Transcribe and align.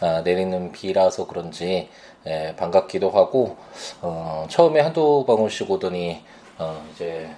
아, 0.00 0.20
내리는 0.22 0.72
비라서 0.72 1.26
그런지 1.26 1.88
에, 2.26 2.54
반갑기도 2.56 3.10
하고 3.10 3.56
어, 4.00 4.46
처음에 4.48 4.80
한두 4.80 5.24
방울씩 5.26 5.70
오더니 5.70 6.22
어, 6.58 6.84
이제 6.92 7.28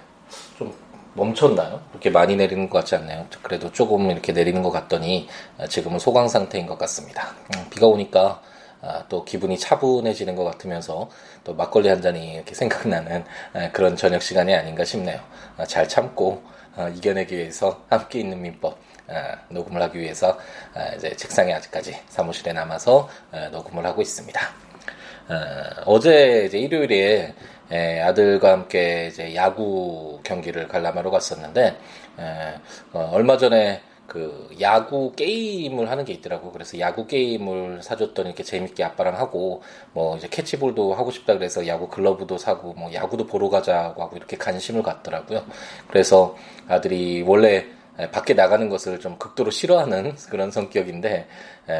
좀 0.57 0.73
멈췄나요? 1.13 1.81
그렇게 1.89 2.09
많이 2.09 2.35
내리는 2.35 2.69
것 2.69 2.79
같지 2.79 2.95
않나요? 2.95 3.25
그래도 3.41 3.71
조금 3.71 4.09
이렇게 4.11 4.31
내리는 4.31 4.61
것 4.63 4.71
같더니 4.71 5.27
아, 5.57 5.67
지금은 5.67 5.99
소강 5.99 6.27
상태인 6.27 6.67
것 6.67 6.77
같습니다. 6.77 7.35
음, 7.55 7.65
비가 7.69 7.87
오니까 7.87 8.41
아, 8.81 9.03
또 9.09 9.23
기분이 9.23 9.57
차분해지는 9.59 10.35
것 10.35 10.43
같으면서 10.43 11.09
또 11.43 11.53
막걸리 11.53 11.89
한 11.89 12.01
잔이 12.01 12.33
이렇게 12.35 12.55
생각나는 12.55 13.23
아, 13.53 13.71
그런 13.71 13.95
저녁 13.95 14.21
시간이 14.21 14.53
아닌가 14.53 14.85
싶네요. 14.85 15.19
아, 15.57 15.65
잘 15.65 15.87
참고 15.87 16.43
아, 16.75 16.87
이겨내기 16.89 17.35
위해서 17.35 17.81
함께 17.89 18.19
있는 18.19 18.41
민법 18.41 18.73
아, 18.73 18.77
녹음을 19.49 19.81
하기 19.83 19.99
위해서 19.99 20.37
아, 20.73 20.93
이제 20.95 21.15
책상에 21.15 21.53
아직까지 21.53 21.97
사무실에 22.07 22.53
남아서 22.53 23.09
아, 23.31 23.49
녹음을 23.49 23.85
하고 23.85 24.01
있습니다. 24.01 24.39
어제 25.85 26.45
이제 26.45 26.57
일요일에 26.57 27.33
에, 27.71 28.01
아들과 28.01 28.51
함께 28.51 29.07
이제 29.07 29.33
야구 29.33 30.19
경기를 30.23 30.67
관람하러 30.67 31.09
갔었는데 31.09 31.77
에, 32.19 32.55
어, 32.91 33.09
얼마 33.13 33.37
전에 33.37 33.81
그 34.07 34.49
야구 34.59 35.13
게임을 35.15 35.89
하는 35.89 36.03
게 36.03 36.11
있더라고. 36.11 36.51
그래서 36.51 36.77
야구 36.79 37.07
게임을 37.07 37.81
사줬더니 37.81 38.27
이렇게 38.27 38.43
재밌게 38.43 38.83
아빠랑 38.83 39.17
하고 39.17 39.63
뭐 39.93 40.17
이제 40.17 40.27
캐치볼도 40.27 40.93
하고 40.95 41.11
싶다 41.11 41.35
그래서 41.35 41.65
야구 41.65 41.87
글러브도 41.87 42.37
사고 42.37 42.73
뭐 42.73 42.93
야구도 42.93 43.25
보러 43.25 43.49
가자고 43.49 44.03
하고 44.03 44.17
이렇게 44.17 44.35
관심을 44.35 44.83
갖더라고요. 44.83 45.45
그래서 45.87 46.35
아들이 46.67 47.21
원래 47.21 47.67
밖에 48.09 48.33
나가는 48.33 48.69
것을 48.69 48.99
좀 48.99 49.17
극도로 49.17 49.51
싫어하는 49.51 50.15
그런 50.29 50.51
성격인데 50.51 51.27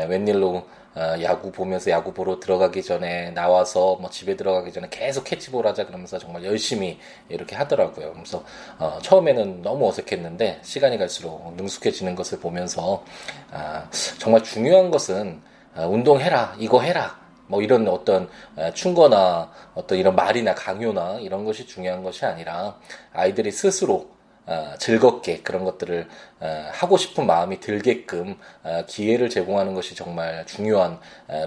웬일로 0.09 0.65
어, 0.93 1.15
야구 1.21 1.53
보면서 1.53 1.89
야구 1.89 2.13
보러 2.13 2.39
들어가기 2.39 2.83
전에 2.83 3.31
나와서 3.31 3.95
뭐 4.01 4.09
집에 4.09 4.35
들어가기 4.35 4.73
전에 4.73 4.87
계속 4.89 5.23
캐치볼 5.23 5.65
하자 5.65 5.85
그러면서 5.85 6.19
정말 6.19 6.43
열심히 6.43 6.99
이렇게 7.29 7.55
하더라고요. 7.55 8.11
그래서 8.11 8.43
어, 8.77 8.99
처음에는 9.01 9.61
너무 9.61 9.87
어색했는데 9.87 10.59
시간이 10.63 10.97
갈수록 10.97 11.53
능숙해지는 11.55 12.15
것을 12.15 12.39
보면서 12.39 13.05
아, 13.51 13.89
정말 14.17 14.43
중요한 14.43 14.91
것은 14.91 15.41
아, 15.75 15.85
운동해라 15.85 16.55
이거 16.59 16.81
해라 16.81 17.21
뭐 17.47 17.61
이런 17.61 17.87
어떤 17.87 18.29
충고나 18.73 19.51
어떤 19.73 19.97
이런 19.97 20.15
말이나 20.15 20.55
강요나 20.55 21.19
이런 21.19 21.43
것이 21.43 21.65
중요한 21.65 22.01
것이 22.01 22.25
아니라 22.25 22.77
아이들이 23.11 23.51
스스로 23.51 24.09
어, 24.45 24.73
즐겁게 24.79 25.41
그런 25.41 25.63
것들을 25.63 26.07
어, 26.39 26.69
하고 26.71 26.97
싶은 26.97 27.25
마음이 27.25 27.59
들게끔 27.59 28.37
어, 28.63 28.83
기회를 28.87 29.29
제공하는 29.29 29.73
것이 29.73 29.95
정말 29.95 30.45
중요한 30.45 30.99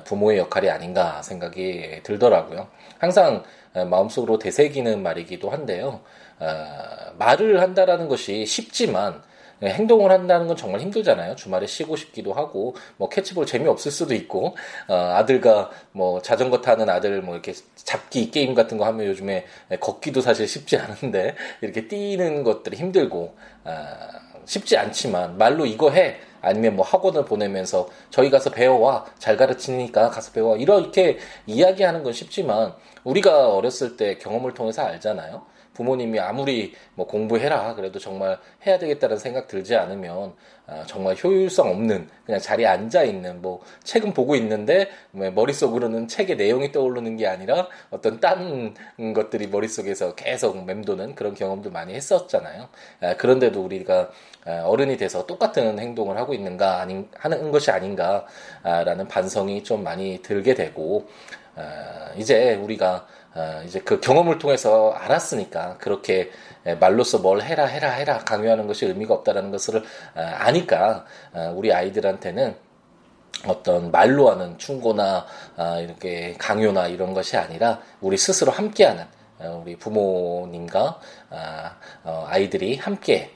부모의 0.04 0.38
역할이 0.38 0.70
아닌가 0.70 1.22
생각이 1.22 2.00
들더라고요. 2.02 2.68
항상 2.98 3.42
마음속으로 3.74 4.38
되새기는 4.38 5.02
말이기도 5.02 5.50
한데요. 5.50 6.00
말을 7.18 7.60
한다라는 7.60 8.08
것이 8.08 8.46
쉽지만 8.46 9.14
네, 9.14 9.33
행동을 9.62 10.10
한다는 10.10 10.46
건 10.46 10.56
정말 10.56 10.80
힘들잖아요. 10.80 11.36
주말에 11.36 11.66
쉬고 11.66 11.96
싶기도 11.96 12.32
하고 12.32 12.74
뭐 12.96 13.08
캐치볼 13.08 13.46
재미없을 13.46 13.90
수도 13.90 14.14
있고 14.14 14.56
어, 14.88 14.94
아들과 14.94 15.70
뭐 15.92 16.20
자전거 16.20 16.60
타는 16.60 16.88
아들 16.88 17.22
뭐 17.22 17.34
이렇게 17.34 17.54
잡기 17.76 18.30
게임 18.30 18.54
같은 18.54 18.78
거 18.78 18.84
하면 18.86 19.06
요즘에 19.06 19.46
걷기도 19.80 20.20
사실 20.20 20.48
쉽지 20.48 20.76
않은데 20.76 21.34
이렇게 21.60 21.88
뛰는 21.88 22.44
것들이 22.44 22.76
힘들고 22.76 23.34
어, 23.64 23.86
쉽지 24.44 24.76
않지만 24.76 25.38
말로 25.38 25.66
이거 25.66 25.90
해 25.90 26.16
아니면 26.44 26.76
뭐 26.76 26.84
학원을 26.84 27.24
보내면서 27.24 27.88
저희 28.10 28.30
가서 28.30 28.50
배워와 28.50 29.06
잘 29.18 29.36
가르치니까 29.36 30.10
가서 30.10 30.32
배워 30.32 30.56
이렇게 30.56 31.18
이야기하는 31.46 32.02
건 32.02 32.12
쉽지만 32.12 32.74
우리가 33.02 33.48
어렸을 33.48 33.96
때 33.96 34.18
경험을 34.18 34.52
통해서 34.54 34.82
알잖아요. 34.82 35.53
부모님이 35.74 36.18
아무리 36.20 36.74
뭐 36.94 37.06
공부해라 37.06 37.74
그래도 37.74 37.98
정말 37.98 38.38
해야 38.66 38.78
되겠다는 38.78 39.18
생각 39.18 39.48
들지 39.48 39.76
않으면 39.76 40.34
아, 40.66 40.82
정말 40.86 41.14
효율성 41.22 41.68
없는 41.68 42.08
그냥 42.24 42.40
자리에 42.40 42.66
앉아 42.66 43.02
있는 43.02 43.42
뭐 43.42 43.60
책은 43.82 44.14
보고 44.14 44.34
있는데 44.36 44.88
머릿속으로는 45.10 46.08
책의 46.08 46.36
내용이 46.36 46.72
떠오르는 46.72 47.18
게 47.18 47.26
아니라 47.26 47.68
어떤 47.90 48.18
딴 48.18 48.74
것들이 49.14 49.48
머릿속에서 49.48 50.14
계속 50.14 50.64
맴도는 50.64 51.16
그런 51.16 51.34
경험도 51.34 51.70
많이 51.70 51.92
했었잖아요. 51.92 52.68
아, 53.02 53.16
그런데도 53.16 53.62
우리가 53.62 54.10
아, 54.46 54.62
어른이 54.64 54.96
돼서 54.96 55.26
똑같은 55.26 55.78
행동을 55.78 56.16
하고 56.16 56.32
있는가 56.32 56.80
아닌 56.80 57.08
하는 57.18 57.50
것이 57.50 57.70
아닌가라는 57.70 59.08
반성이 59.08 59.62
좀 59.64 59.84
많이 59.84 60.22
들게 60.22 60.54
되고 60.54 61.06
이제 62.16 62.54
우리가 62.54 63.06
어, 63.06 63.23
이제 63.66 63.80
그 63.80 64.00
경험을 64.00 64.38
통해서 64.38 64.92
알았으니까 64.92 65.78
그렇게 65.78 66.30
말로써 66.78 67.18
뭘 67.18 67.42
해라 67.42 67.66
해라 67.66 67.90
해라 67.90 68.18
강요하는 68.20 68.66
것이 68.66 68.86
의미가 68.86 69.12
없다라는 69.14 69.50
것을 69.50 69.78
어, 69.78 69.82
아니까 70.14 71.04
어, 71.32 71.52
우리 71.54 71.72
아이들한테는 71.72 72.56
어떤 73.46 73.90
말로 73.90 74.30
하는 74.30 74.56
충고나 74.58 75.26
이렇게 75.82 76.34
강요나 76.38 76.86
이런 76.86 77.12
것이 77.12 77.36
아니라 77.36 77.80
우리 78.00 78.16
스스로 78.16 78.52
함께하는 78.52 79.04
우리 79.60 79.76
부모님과 79.76 81.00
아이들이 82.04 82.76
함께 82.76 83.34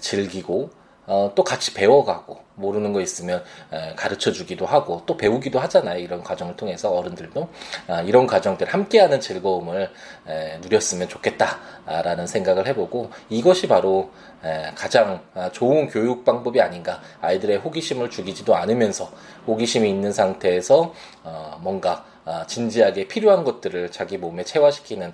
즐기고 0.00 0.70
어, 1.06 1.32
또 1.34 1.42
같이 1.42 1.74
배워가고 1.74 2.40
모르는 2.54 2.92
거 2.92 3.00
있으면 3.00 3.42
에, 3.72 3.94
가르쳐 3.94 4.30
주기도 4.30 4.66
하고 4.66 5.02
또 5.06 5.16
배우기도 5.16 5.58
하잖아요. 5.60 5.98
이런 5.98 6.22
과정을 6.22 6.56
통해서 6.56 6.90
어른들도 6.90 7.48
아, 7.88 8.02
이런 8.02 8.26
과정들 8.26 8.68
함께하는 8.68 9.20
즐거움을 9.20 9.90
에, 10.28 10.58
누렸으면 10.58 11.08
좋겠다라는 11.08 12.26
생각을 12.26 12.66
해보고 12.68 13.10
이것이 13.30 13.66
바로 13.68 14.10
에, 14.44 14.70
가장 14.74 15.22
아, 15.34 15.50
좋은 15.50 15.88
교육 15.88 16.24
방법이 16.24 16.60
아닌가. 16.60 17.00
아이들의 17.20 17.58
호기심을 17.58 18.10
죽이지도 18.10 18.54
않으면서 18.54 19.10
호기심이 19.46 19.88
있는 19.88 20.12
상태에서 20.12 20.94
어, 21.24 21.58
뭔가 21.60 21.92
아, 21.92 22.11
진지하게 22.46 23.08
필요한 23.08 23.44
것들을 23.44 23.90
자기 23.90 24.18
몸에 24.18 24.44
체화시키는 24.44 25.12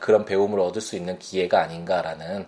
그런 0.00 0.24
배움을 0.24 0.60
얻을 0.60 0.80
수 0.80 0.96
있는 0.96 1.18
기회가 1.18 1.62
아닌가라는 1.62 2.46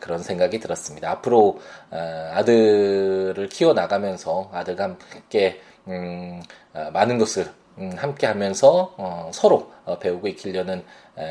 그런 0.00 0.22
생각이 0.22 0.60
들었습니다. 0.60 1.10
앞으로 1.10 1.60
아들을 1.90 3.48
키워 3.50 3.72
나가면서 3.72 4.50
아들과 4.52 4.84
함께 4.84 5.60
음, 5.88 6.42
아, 6.72 6.90
많은 6.90 7.18
것을 7.18 7.46
음, 7.78 7.92
함께 7.96 8.26
하면서 8.26 8.94
어, 8.96 9.30
서로 9.32 9.70
어, 9.84 9.98
배우고 9.98 10.28
익히려는 10.28 10.84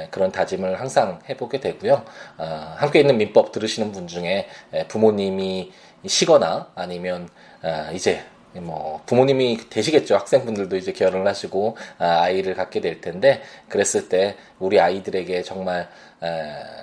그런 0.09 0.31
다짐을 0.31 0.80
항상 0.80 1.19
해보게 1.30 1.59
되고요. 1.59 2.03
어, 2.38 2.74
함께 2.78 3.02
있는 3.02 3.18
민법 3.18 3.52
들으시는 3.52 3.92
분 3.92 4.07
중에 4.07 4.47
부모님이 4.88 5.72
시거나 6.07 6.72
아니면 6.75 7.30
아, 7.62 7.92
이제 7.92 8.24
뭐 8.61 9.01
부모님이 9.05 9.69
되시겠죠 9.69 10.16
학생분들도 10.16 10.75
이제 10.77 10.91
결혼을 10.91 11.27
하시고 11.27 11.77
아, 11.97 12.29
이를 12.29 12.53
갖게 12.56 12.81
될 12.81 13.01
텐데 13.01 13.41
그랬을 13.69 14.09
때 14.09 14.35
우리 14.59 14.80
아이들에게 14.80 15.44
정말 15.44 15.89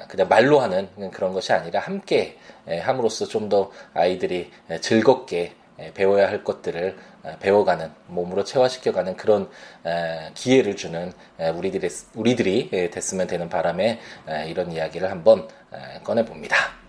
그냥 0.08 0.28
말로 0.28 0.60
하는 0.60 0.88
그런 1.12 1.32
것이 1.32 1.52
아니라 1.52 1.80
함께 1.80 2.38
함으로써 2.66 3.26
좀 3.26 3.48
더 3.48 3.70
아이들이 3.92 4.50
즐겁게 4.80 5.52
배워야 5.94 6.28
할 6.28 6.44
것들을 6.44 6.96
배워가는 7.40 7.90
몸으로 8.06 8.44
체화시켜가는 8.44 9.16
그런 9.16 9.48
기회를 10.34 10.76
주는 10.76 11.12
우리들이 11.54 11.88
우리들이 12.14 12.90
됐으면 12.90 13.26
되는 13.26 13.48
바람에 13.48 13.98
이런 14.46 14.72
이야기를 14.72 15.10
한번 15.10 15.48
꺼내 16.04 16.24
봅니다. 16.24 16.81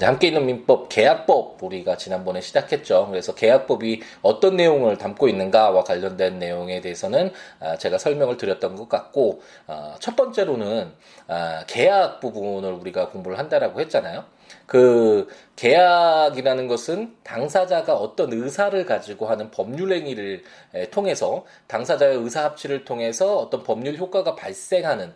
함께 0.00 0.28
있는 0.28 0.46
민법 0.46 0.88
계약법 0.88 1.62
우리가 1.62 1.96
지난번에 1.96 2.40
시작했죠. 2.40 3.06
그래서 3.10 3.34
계약법이 3.34 4.02
어떤 4.22 4.56
내용을 4.56 4.98
담고 4.98 5.28
있는가와 5.28 5.84
관련된 5.84 6.38
내용에 6.38 6.80
대해서는 6.80 7.32
아, 7.60 7.76
제가 7.76 7.98
설명을 7.98 8.36
드렸던 8.36 8.76
것 8.76 8.88
같고 8.88 9.42
아, 9.66 9.96
첫 10.00 10.16
번째로는 10.16 10.92
아, 11.28 11.64
계약 11.66 12.20
부분을 12.20 12.72
우리가 12.72 13.08
공부를 13.10 13.38
한다라고 13.38 13.80
했잖아요. 13.80 14.24
그 14.66 15.28
계약이라는 15.58 16.68
것은 16.68 17.16
당사자가 17.24 17.94
어떤 17.94 18.32
의사를 18.32 18.86
가지고 18.86 19.26
하는 19.26 19.50
법률 19.50 19.92
행위를 19.92 20.44
통해서 20.92 21.44
당사자의 21.66 22.16
의사 22.16 22.44
합치를 22.44 22.84
통해서 22.84 23.38
어떤 23.38 23.64
법률 23.64 23.96
효과가 23.96 24.36
발생하는 24.36 25.12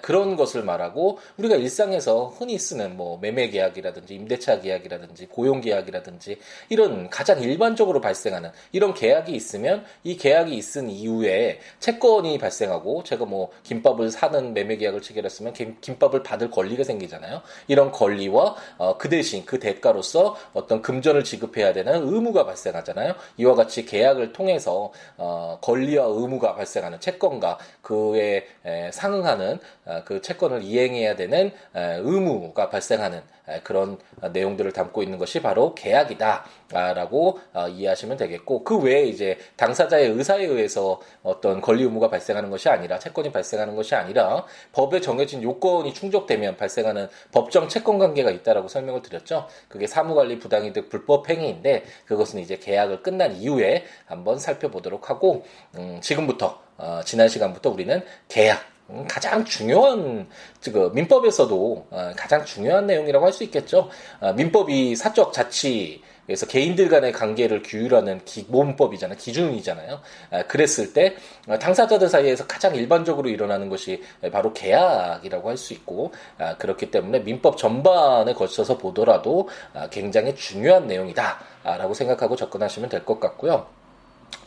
그런 0.00 0.36
것을 0.36 0.62
말하고 0.62 1.18
우리가 1.36 1.56
일상에서 1.56 2.28
흔히 2.38 2.58
쓰는 2.58 2.96
뭐 2.96 3.18
매매 3.18 3.50
계약이라든지 3.50 4.14
임대차 4.14 4.60
계약이라든지 4.60 5.26
고용 5.26 5.60
계약이라든지 5.60 6.38
이런 6.70 7.10
가장 7.10 7.42
일반적으로 7.42 8.00
발생하는 8.00 8.50
이런 8.72 8.94
계약이 8.94 9.32
있으면 9.32 9.84
이 10.04 10.16
계약이 10.16 10.54
있은 10.54 10.88
이후에 10.88 11.60
채권이 11.80 12.38
발생하고 12.38 13.02
제가 13.04 13.26
뭐 13.26 13.50
김밥을 13.62 14.10
사는 14.10 14.54
매매 14.54 14.76
계약을 14.76 15.02
체결했으면 15.02 15.52
김 15.52 15.98
밥을 15.98 16.22
받을 16.22 16.50
권리가 16.50 16.82
생기잖아요. 16.84 17.42
이런 17.68 17.92
권리와 17.92 18.56
어, 18.78 18.96
그 18.96 19.10
대신 19.10 19.44
그 19.44 19.62
대 19.62 19.78
가로서 19.82 20.36
어떤 20.54 20.80
금전을 20.80 21.24
지급해야 21.24 21.74
되는 21.74 22.08
의무가 22.08 22.46
발생하잖아요. 22.46 23.14
이와 23.36 23.54
같이 23.54 23.84
계약을 23.84 24.32
통해서 24.32 24.92
어, 25.18 25.58
권리와 25.60 26.06
의무가 26.06 26.54
발생하는 26.54 27.00
채권과 27.00 27.58
그에 27.82 28.46
상응하는 28.92 29.58
어, 29.84 30.02
그 30.06 30.22
채권을 30.22 30.62
이행해야 30.62 31.16
되는 31.16 31.52
의무가 31.74 32.70
발생하는 32.70 33.20
그런 33.64 33.98
내용들을 34.32 34.72
담고 34.72 35.02
있는 35.02 35.18
것이 35.18 35.42
바로 35.42 35.74
계약이다라고 35.74 37.40
어, 37.52 37.68
이해하시면 37.68 38.16
되겠고 38.16 38.62
그 38.62 38.78
외에 38.78 39.04
이제 39.04 39.36
당사자의 39.56 40.10
의사에 40.10 40.44
의해서 40.44 41.00
어떤 41.22 41.60
권리 41.60 41.82
의무가 41.82 42.08
발생하는 42.08 42.50
것이 42.50 42.68
아니라 42.68 42.98
채권이 42.98 43.32
발생하는 43.32 43.74
것이 43.74 43.94
아니라 43.94 44.46
법에 44.72 45.00
정해진 45.00 45.42
요건이 45.42 45.92
충족되면 45.92 46.56
발생하는 46.56 47.08
법정 47.32 47.68
채권 47.68 47.98
관계가 47.98 48.30
있다라고 48.30 48.68
설명을 48.68 49.02
드렸죠. 49.02 49.48
그게 49.72 49.86
사무관리 49.86 50.38
부당이득 50.38 50.90
불법 50.90 51.30
행위인데 51.30 51.84
그것은 52.04 52.40
이제 52.40 52.58
계약을 52.58 53.02
끝난 53.02 53.34
이후에 53.34 53.84
한번 54.04 54.38
살펴보도록 54.38 55.08
하고 55.08 55.44
음, 55.76 55.98
지금부터 56.02 56.60
어, 56.76 57.00
지난 57.04 57.28
시간부터 57.28 57.70
우리는 57.70 58.02
계약 58.28 58.60
음, 58.90 59.06
가장 59.08 59.44
중요한 59.44 60.28
그 60.62 60.90
민법에서도 60.94 61.86
어, 61.90 62.12
가장 62.16 62.44
중요한 62.44 62.86
내용이라고 62.86 63.24
할 63.24 63.32
수 63.32 63.44
있겠죠. 63.44 63.88
어, 64.20 64.34
민법이 64.34 64.94
사적 64.94 65.32
자치 65.32 66.02
그래서 66.26 66.46
개인들 66.46 66.88
간의 66.88 67.12
관계를 67.12 67.62
규율하는 67.62 68.24
기본법이잖아요. 68.24 69.18
기준이잖아요. 69.18 70.00
아, 70.30 70.42
그랬을 70.44 70.92
때 70.92 71.16
당사자들 71.60 72.08
사이에서 72.08 72.46
가장 72.46 72.74
일반적으로 72.74 73.28
일어나는 73.28 73.68
것이 73.68 74.02
바로 74.30 74.52
계약이라고 74.52 75.48
할 75.48 75.56
수 75.56 75.72
있고 75.74 76.12
아, 76.38 76.56
그렇기 76.56 76.90
때문에 76.90 77.20
민법 77.20 77.56
전반에 77.56 78.32
거쳐서 78.34 78.78
보더라도 78.78 79.48
아, 79.74 79.88
굉장히 79.90 80.34
중요한 80.34 80.86
내용이다라고 80.86 81.94
생각하고 81.94 82.36
접근하시면 82.36 82.88
될 82.88 83.04
것 83.04 83.18
같고요. 83.20 83.66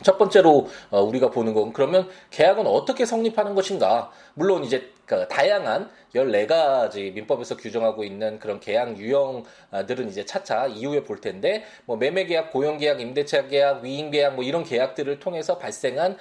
첫 0.02 0.18
번째로 0.18 0.68
어, 0.90 1.00
우리가 1.02 1.30
보는 1.30 1.54
건 1.54 1.72
그러면 1.72 2.08
계약은 2.30 2.66
어떻게 2.66 3.04
성립하는 3.06 3.54
것인가? 3.54 4.10
물론 4.34 4.64
이제 4.64 4.92
그 5.06 5.26
다양한 5.28 5.88
14가지 6.14 7.12
민법에서 7.14 7.56
규정하고 7.56 8.02
있는 8.04 8.38
그런 8.38 8.58
계약 8.58 8.98
유형들은 8.98 10.08
이제 10.08 10.24
차차 10.24 10.66
이후에 10.66 11.04
볼 11.04 11.20
텐데 11.20 11.64
뭐 11.84 11.96
매매 11.96 12.24
계약, 12.24 12.52
고용 12.52 12.78
계약, 12.78 13.00
임대차 13.00 13.46
계약, 13.46 13.82
위임 13.82 14.10
계약 14.10 14.34
뭐 14.34 14.44
이런 14.44 14.64
계약들을 14.64 15.20
통해서 15.20 15.58
발생한 15.58 16.16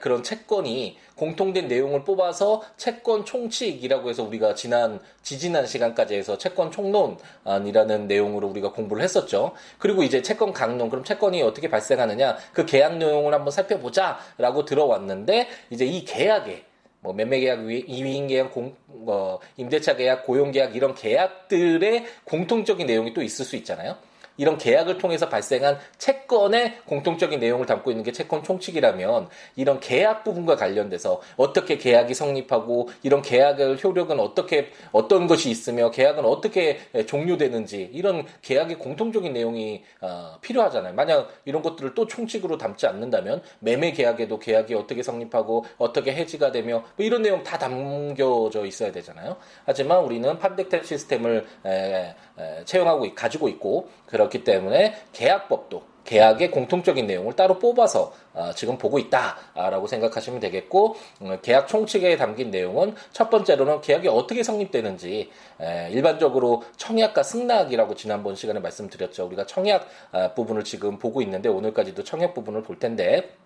그런 0.00 0.22
채권이 0.22 0.98
공통된 1.16 1.68
내용을 1.68 2.04
뽑아서 2.04 2.62
채권 2.76 3.24
총칙이라고 3.24 4.10
해서 4.10 4.22
우리가 4.22 4.54
지난 4.54 5.00
지지난 5.22 5.66
시간까지 5.66 6.14
해서 6.14 6.36
채권 6.36 6.70
총론이라는 6.70 8.06
내용으로 8.06 8.48
우리가 8.48 8.72
공부를 8.72 9.02
했었죠. 9.02 9.52
그리고 9.78 10.02
이제 10.02 10.20
채권 10.22 10.52
강론 10.52 10.90
그럼 10.90 11.04
채권이 11.04 11.42
어떻게 11.42 11.68
발생하느냐 11.68 12.36
그 12.52 12.66
계약 12.66 12.96
내용을 12.96 13.32
한번 13.32 13.50
살펴보자라고 13.50 14.64
들어왔는데 14.64 15.48
이제 15.70 15.84
이 15.84 16.04
계약에 16.04 16.65
뭐 17.06 17.14
매매 17.14 17.38
계약, 17.38 17.60
이위임 17.70 18.26
계약, 18.26 18.52
공, 18.52 18.74
뭐 18.86 19.38
임대차 19.56 19.94
계약, 19.94 20.26
고용 20.26 20.50
계약 20.50 20.74
이런 20.74 20.92
계약들의 20.92 22.04
공통적인 22.24 22.84
내용이 22.84 23.14
또 23.14 23.22
있을 23.22 23.44
수 23.44 23.54
있잖아요. 23.54 23.96
이런 24.36 24.58
계약을 24.58 24.98
통해서 24.98 25.28
발생한 25.28 25.78
채권의 25.98 26.82
공통적인 26.86 27.40
내용을 27.40 27.66
담고 27.66 27.90
있는 27.90 28.04
게 28.04 28.12
채권 28.12 28.42
총칙이라면 28.42 29.28
이런 29.56 29.80
계약 29.80 30.24
부분과 30.24 30.56
관련돼서 30.56 31.20
어떻게 31.36 31.78
계약이 31.78 32.14
성립하고 32.14 32.88
이런 33.02 33.22
계약의 33.22 33.82
효력은 33.82 34.20
어떻게 34.20 34.70
어떤 34.92 35.26
것이 35.26 35.50
있으며 35.50 35.90
계약은 35.90 36.24
어떻게 36.24 36.78
종료되는지 37.06 37.90
이런 37.92 38.26
계약의 38.42 38.78
공통적인 38.78 39.32
내용이 39.32 39.84
어, 40.00 40.38
필요하잖아요. 40.40 40.94
만약 40.94 41.28
이런 41.44 41.62
것들을 41.62 41.94
또 41.94 42.06
총칙으로 42.06 42.58
담지 42.58 42.86
않는다면 42.86 43.42
매매 43.60 43.92
계약에도 43.92 44.38
계약이 44.38 44.74
어떻게 44.74 45.02
성립하고 45.02 45.64
어떻게 45.78 46.14
해지가 46.14 46.52
되며 46.52 46.84
뭐 46.96 47.06
이런 47.06 47.22
내용 47.22 47.42
다 47.42 47.58
담겨져 47.58 48.64
있어야 48.66 48.92
되잖아요. 48.92 49.36
하지만 49.64 50.04
우리는 50.04 50.38
판택 50.38 50.84
시스템을 50.84 51.46
에, 51.64 52.14
에, 52.38 52.64
채용하고 52.64 53.14
가지고 53.14 53.48
있고 53.48 53.88
그런 54.06 54.25
그렇기 54.26 54.44
때문에 54.44 54.94
계약법도 55.12 55.96
계약의 56.06 56.52
공통적인 56.52 57.06
내용을 57.06 57.34
따로 57.34 57.58
뽑아서 57.58 58.14
어, 58.32 58.52
지금 58.54 58.78
보고 58.78 58.98
있다라고 58.98 59.86
생각하시면 59.86 60.40
되겠고 60.40 60.96
음, 61.22 61.38
계약 61.42 61.68
총칙에 61.68 62.16
담긴 62.16 62.50
내용은 62.50 62.94
첫 63.12 63.28
번째로는 63.28 63.80
계약이 63.80 64.08
어떻게 64.08 64.42
성립되는지 64.42 65.30
에, 65.60 65.90
일반적으로 65.90 66.62
청약과 66.76 67.22
승낙이라고 67.22 67.96
지난번 67.96 68.36
시간에 68.36 68.60
말씀드렸죠. 68.60 69.26
우리가 69.26 69.46
청약 69.46 69.88
아, 70.12 70.32
부분을 70.32 70.64
지금 70.64 70.98
보고 70.98 71.20
있는데 71.22 71.48
오늘까지도 71.48 72.04
청약 72.04 72.34
부분을 72.34 72.62
볼 72.62 72.78
텐데 72.78 73.36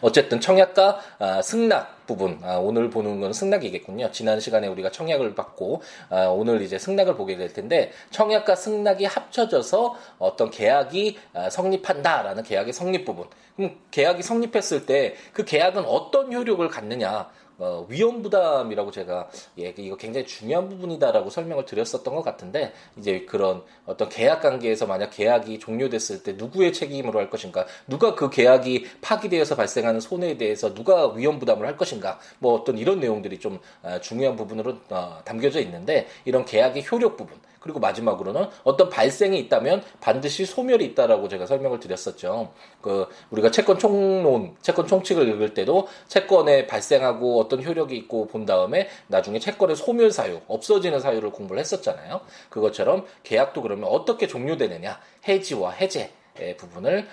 어쨌든 0.00 0.40
청약과 0.40 1.00
아, 1.18 1.42
승낙 1.42 2.06
부분 2.06 2.38
아, 2.42 2.56
오늘 2.56 2.90
보는 2.90 3.20
건 3.20 3.32
승낙이겠군요. 3.32 4.10
지난 4.12 4.40
시간에 4.40 4.68
우리가 4.68 4.90
청약을 4.90 5.34
받고 5.34 5.82
아, 6.10 6.26
오늘 6.26 6.62
이제 6.62 6.78
승낙을 6.78 7.16
보게 7.16 7.36
될 7.36 7.52
텐데 7.52 7.92
청약과 8.10 8.54
승낙이 8.56 9.04
합쳐져서 9.04 9.96
어떤 10.18 10.50
계약이 10.50 11.18
아, 11.34 11.50
성립한다라는 11.50 12.42
계약의 12.42 12.72
성립 12.72 13.04
부분. 13.04 13.26
그럼 13.56 13.76
계약이 13.90 14.22
성립했을 14.22 14.86
때 14.86 15.16
그 15.32 15.44
계약은 15.44 15.84
어떤 15.84 16.32
효력을 16.32 16.66
갖느냐? 16.68 17.28
어, 17.58 17.86
위험 17.88 18.22
부담이라고 18.22 18.90
제가 18.90 19.28
예, 19.58 19.74
이거 19.76 19.96
굉장히 19.96 20.26
중요한 20.26 20.68
부분이다라고 20.68 21.30
설명을 21.30 21.64
드렸었던 21.64 22.14
것 22.14 22.22
같은데 22.22 22.72
이제 22.96 23.20
그런 23.20 23.62
어떤 23.86 24.08
계약 24.08 24.42
관계에서 24.42 24.86
만약 24.86 25.10
계약이 25.10 25.58
종료됐을 25.58 26.22
때 26.22 26.32
누구의 26.32 26.72
책임으로 26.72 27.18
할 27.18 27.30
것인가, 27.30 27.66
누가 27.86 28.14
그 28.14 28.28
계약이 28.30 28.86
파기되어서 29.00 29.56
발생하는 29.56 30.00
손해에 30.00 30.36
대해서 30.36 30.74
누가 30.74 31.12
위험 31.12 31.38
부담을 31.38 31.66
할 31.66 31.76
것인가, 31.76 32.18
뭐 32.38 32.54
어떤 32.54 32.76
이런 32.78 33.00
내용들이 33.00 33.38
좀 33.40 33.58
어, 33.82 33.98
중요한 34.00 34.36
부분으로 34.36 34.78
어, 34.90 35.20
담겨져 35.24 35.60
있는데 35.60 36.06
이런 36.24 36.44
계약의 36.44 36.84
효력 36.90 37.16
부분 37.16 37.38
그리고 37.60 37.80
마지막으로는 37.80 38.48
어떤 38.64 38.88
발생이 38.88 39.38
있다면 39.40 39.82
반드시 40.00 40.46
소멸이 40.46 40.84
있다라고 40.86 41.28
제가 41.28 41.46
설명을 41.46 41.80
드렸었죠. 41.80 42.52
그 42.80 43.08
우리가 43.30 43.50
채권 43.50 43.78
총론, 43.78 44.56
채권 44.62 44.86
총칙을 44.86 45.28
읽을 45.28 45.54
때도 45.54 45.88
채권에 46.08 46.66
발생하고 46.66 47.40
어떤 47.40 47.64
효력이 47.64 47.96
있고 47.96 48.26
본 48.28 48.46
다음에 48.46 48.88
나중에 49.08 49.38
채권의 49.38 49.76
소멸 49.76 50.10
사유, 50.10 50.40
없어지는 50.46 51.00
사유를 51.00 51.30
공부를 51.30 51.60
했었잖아요. 51.60 52.20
그것처럼 52.50 53.06
계약도 53.22 53.62
그러면 53.62 53.88
어떻게 53.90 54.26
종료되느냐, 54.26 55.00
해지와 55.28 55.72
해제 55.72 56.12
의 56.38 56.54
부분을 56.58 57.08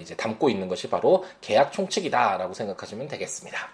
이제 0.00 0.14
담고 0.14 0.48
있는 0.48 0.68
것이 0.68 0.88
바로 0.88 1.24
계약 1.40 1.72
총칙이다라고 1.72 2.54
생각하시면 2.54 3.08
되겠습니다. 3.08 3.70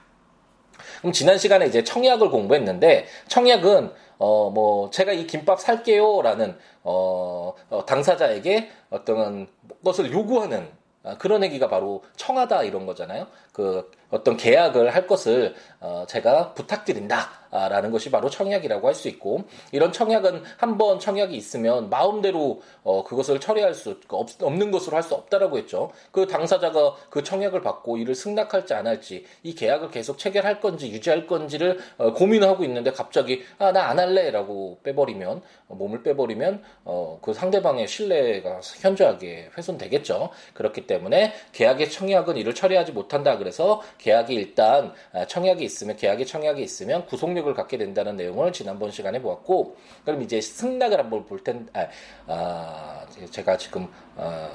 그럼 1.00 1.12
지난 1.12 1.36
시간에 1.36 1.66
이제 1.66 1.84
청약을 1.84 2.30
공부했는데 2.30 3.06
청약은 3.28 3.92
어, 4.18 4.50
뭐, 4.50 4.90
제가 4.90 5.12
이 5.12 5.26
김밥 5.26 5.60
살게요 5.60 6.22
라는, 6.22 6.56
어, 6.82 7.54
어, 7.70 7.84
당사자에게 7.86 8.70
어떤 8.90 9.48
것을 9.84 10.12
요구하는 10.12 10.68
아, 11.04 11.18
그런 11.18 11.44
얘기가 11.44 11.68
바로 11.68 12.02
청하다 12.16 12.62
이런 12.62 12.86
거잖아요. 12.86 13.26
그 13.52 13.90
어떤 14.14 14.36
계약을 14.36 14.94
할 14.94 15.06
것을 15.06 15.54
어 15.80 16.04
제가 16.08 16.54
부탁드린다라는 16.54 17.90
것이 17.90 18.10
바로 18.10 18.30
청약이라고 18.30 18.86
할 18.88 18.94
수 18.94 19.08
있고 19.08 19.42
이런 19.72 19.90
청약은 19.92 20.44
한번 20.56 21.00
청약이 21.00 21.36
있으면 21.36 21.90
마음대로 21.90 22.62
어 22.84 23.02
그것을 23.02 23.40
처리할 23.40 23.74
수 23.74 23.98
없, 24.08 24.28
는 24.40 24.70
것으로 24.70 24.96
할 24.96 25.02
수 25.02 25.14
없다라고 25.14 25.58
했죠. 25.58 25.90
그 26.12 26.26
당사자가 26.26 26.94
그 27.10 27.22
청약을 27.24 27.60
받고 27.62 27.96
이를 27.98 28.14
승낙할지 28.14 28.72
안 28.72 28.86
할지 28.86 29.26
이 29.42 29.54
계약을 29.54 29.90
계속 29.90 30.16
체결할 30.18 30.60
건지 30.60 30.90
유지할 30.92 31.26
건지를 31.26 31.80
어 31.98 32.12
고민하고 32.14 32.64
있는데 32.64 32.92
갑자기 32.92 33.42
아 33.58 33.72
나 33.72 33.84
안 33.84 33.98
할래라고 33.98 34.78
빼버리면 34.84 35.42
어, 35.68 35.74
몸을 35.74 36.02
빼버리면 36.04 36.62
어그 36.84 37.34
상대방의 37.34 37.86
신뢰가 37.88 38.60
현저하게 38.80 39.50
훼손되겠죠. 39.58 40.30
그렇기 40.54 40.86
때문에 40.86 41.32
계약의 41.52 41.90
청약은 41.90 42.36
이를 42.36 42.54
처리하지 42.54 42.92
못한다 42.92 43.36
그래서 43.38 43.82
계약이 44.04 44.34
일단 44.34 44.92
아, 45.12 45.26
청약이 45.26 45.64
있으면 45.64 45.96
계약이 45.96 46.26
청약이 46.26 46.62
있으면 46.62 47.06
구속력이 47.06 47.44
효력을 47.44 47.54
갖게 47.54 47.78
된다는 47.78 48.16
내용을 48.16 48.52
지난번 48.52 48.90
시간에 48.90 49.20
보았고, 49.20 49.76
그럼 50.04 50.22
이제 50.22 50.40
승낙을 50.40 50.98
한번 50.98 51.24
볼 51.26 51.44
텐, 51.44 51.68
아, 51.72 51.86
아 52.26 53.06
제가 53.30 53.56
지금 53.56 53.86
어, 54.16 54.48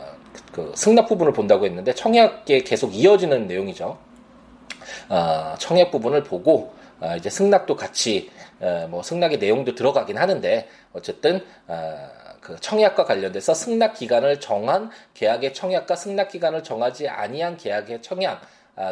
그 0.52 0.74
승낙 0.76 1.08
부분을 1.08 1.32
본다고 1.32 1.66
했는데 1.66 1.94
청약에 1.94 2.64
계속 2.64 2.94
이어지는 2.94 3.48
내용이죠. 3.48 3.98
아, 5.08 5.56
청약 5.60 5.92
부분을 5.92 6.24
보고 6.24 6.74
아, 7.00 7.16
이제 7.16 7.30
승낙도 7.30 7.76
같이 7.76 8.30
어, 8.60 8.88
뭐 8.90 9.02
승낙의 9.02 9.38
내용도 9.38 9.76
들어가긴 9.76 10.18
하는데 10.18 10.68
어쨌든 10.92 11.46
아, 11.68 12.10
그 12.42 12.58
청약과 12.60 13.06
관련돼서 13.06 13.54
승낙 13.54 13.94
기간을 13.94 14.40
정한 14.40 14.90
계약의 15.14 15.54
청약과 15.54 15.96
승낙 15.96 16.30
기간을 16.30 16.64
정하지 16.64 17.08
아니한 17.08 17.58
계약의 17.58 18.02
청약 18.02 18.42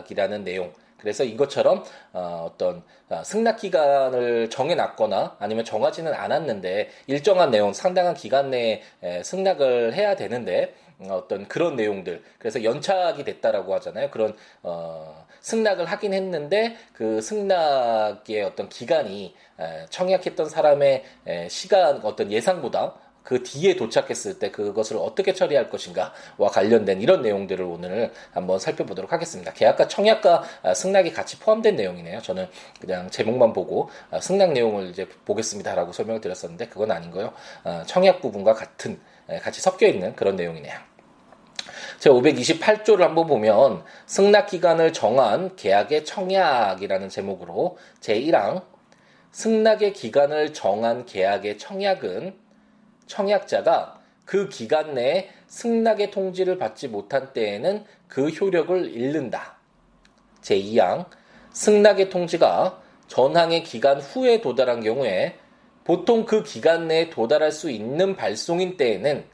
이라는 0.10 0.44
내용. 0.44 0.74
그래서 0.98 1.24
이것처럼 1.24 1.84
어, 2.13 2.51
떤 2.58 2.84
어, 3.10 3.24
승낙 3.24 3.58
기간을 3.58 4.50
정해놨거나 4.50 5.38
아니면 5.39 5.63
정하지는 5.63 6.13
않았는데 6.13 6.89
일정한 7.08 7.51
내용, 7.51 7.74
상당한 7.74 8.13
기간 8.13 8.50
내에 8.50 8.82
승낙을 9.24 9.94
해야 9.94 10.15
되는데 10.15 10.74
어떤 11.10 11.48
그런 11.48 11.75
내용들. 11.75 12.24
그래서 12.39 12.63
연착이 12.63 13.24
됐다라고 13.24 13.74
하잖아요. 13.75 14.10
그런 14.10 14.36
어, 14.63 15.25
승낙을 15.41 15.86
하긴 15.86 16.13
했는데 16.13 16.75
그 16.94 17.22
승낙의 17.22 18.44
어떤 18.44 18.67
기간이 18.67 19.36
청약했던 19.89 20.50
사람의 20.50 21.03
시간 21.48 22.01
어떤 22.03 22.32
예상보다 22.32 22.96
그 23.27 23.43
뒤에 23.43 23.75
도착했을 23.75 24.39
때 24.39 24.51
그것을 24.51 24.96
어떻게 24.96 25.34
처리할 25.34 25.69
것인가와 25.69 26.48
관련된 26.50 27.01
이런 27.01 27.22
내용들을 27.22 27.65
오늘 27.65 28.13
한번 28.31 28.57
살펴보도록 28.57 29.12
하겠습니다. 29.12 29.51
계약과 29.51 29.89
청약과 29.89 30.43
아, 30.63 30.74
승낙이 30.74 31.12
같이 31.12 31.38
포함된 31.38 31.75
내용이네요. 31.75 32.22
저는 32.22 32.48
그냥 32.79 33.10
제목만 33.10 33.51
보고 33.51 33.89
아, 34.12 34.22
승낙 34.22 34.53
내용을 34.53 34.91
이제 34.91 35.10
보겠습니다라고 35.25 35.91
설명을 35.91 36.22
드렸었는데 36.22 36.69
그건 36.69 36.89
아닌 36.91 37.12
거요. 37.12 37.34
아, 37.65 37.84
청약 37.86 38.22
부분과 38.22 38.53
같은 38.53 38.98
같이 39.41 39.60
섞여 39.60 39.88
있는 39.88 40.15
그런 40.15 40.38
내용이네요. 40.38 40.79
제 42.00 42.10
528조를 42.10 43.00
한번 43.00 43.27
보면 43.27 43.84
승낙 44.05 44.48
기간을 44.48 44.93
정한 44.93 45.57
계약의 45.57 46.05
청약이라는 46.05 47.10
제목으로 47.10 47.77
제1항 48.00 48.63
승낙의 49.31 49.91
기간을 49.91 50.53
정한 50.53 51.05
계약의 51.05 51.57
청약은 51.57 52.47
청약자가 53.08 54.02
그 54.26 54.50
기간 54.50 54.94
내에 54.94 55.30
승낙의 55.48 56.12
통지를 56.12 56.58
받지 56.58 56.88
못한 56.88 57.34
때에는 57.34 57.86
그 58.08 58.30
효력을 58.30 58.92
잃는다. 58.92 59.58
제2항 60.42 61.06
승낙의 61.54 62.10
통지가 62.10 62.82
전항의 63.08 63.64
기간 63.64 64.00
후에 64.00 64.42
도달한 64.42 64.82
경우에 64.82 65.36
보통 65.84 66.26
그 66.26 66.44
기간 66.44 66.88
내에 66.88 67.10
도달할 67.10 67.52
수 67.52 67.72
있는 67.72 68.16
발송인 68.16 68.76
때에는 68.76 69.26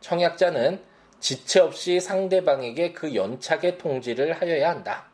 청약자는 0.00 0.80
지체 1.20 1.60
없이 1.60 2.00
상대방에게 2.00 2.92
그 2.92 3.14
연착의 3.14 3.78
통지를 3.78 4.32
하여야 4.32 4.70
한다. 4.70 5.06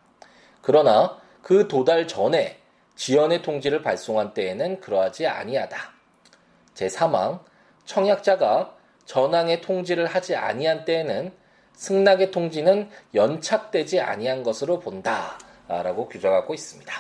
그러나 0.62 1.20
그 1.42 1.68
도달 1.68 2.06
전에 2.06 2.60
지연의 2.94 3.42
통지를 3.42 3.82
발송한 3.82 4.32
때에는 4.34 4.80
그러하지 4.80 5.26
아니하다. 5.26 5.76
제3항 6.74 7.40
청약자가 7.88 8.74
전항의 9.06 9.62
통지를 9.62 10.06
하지 10.06 10.36
아니한 10.36 10.84
때에는 10.84 11.32
승낙의 11.72 12.30
통지는 12.30 12.90
연착되지 13.14 14.00
아니한 14.00 14.42
것으로 14.42 14.78
본다라고 14.78 16.08
규정하고 16.08 16.52
있습니다. 16.52 16.92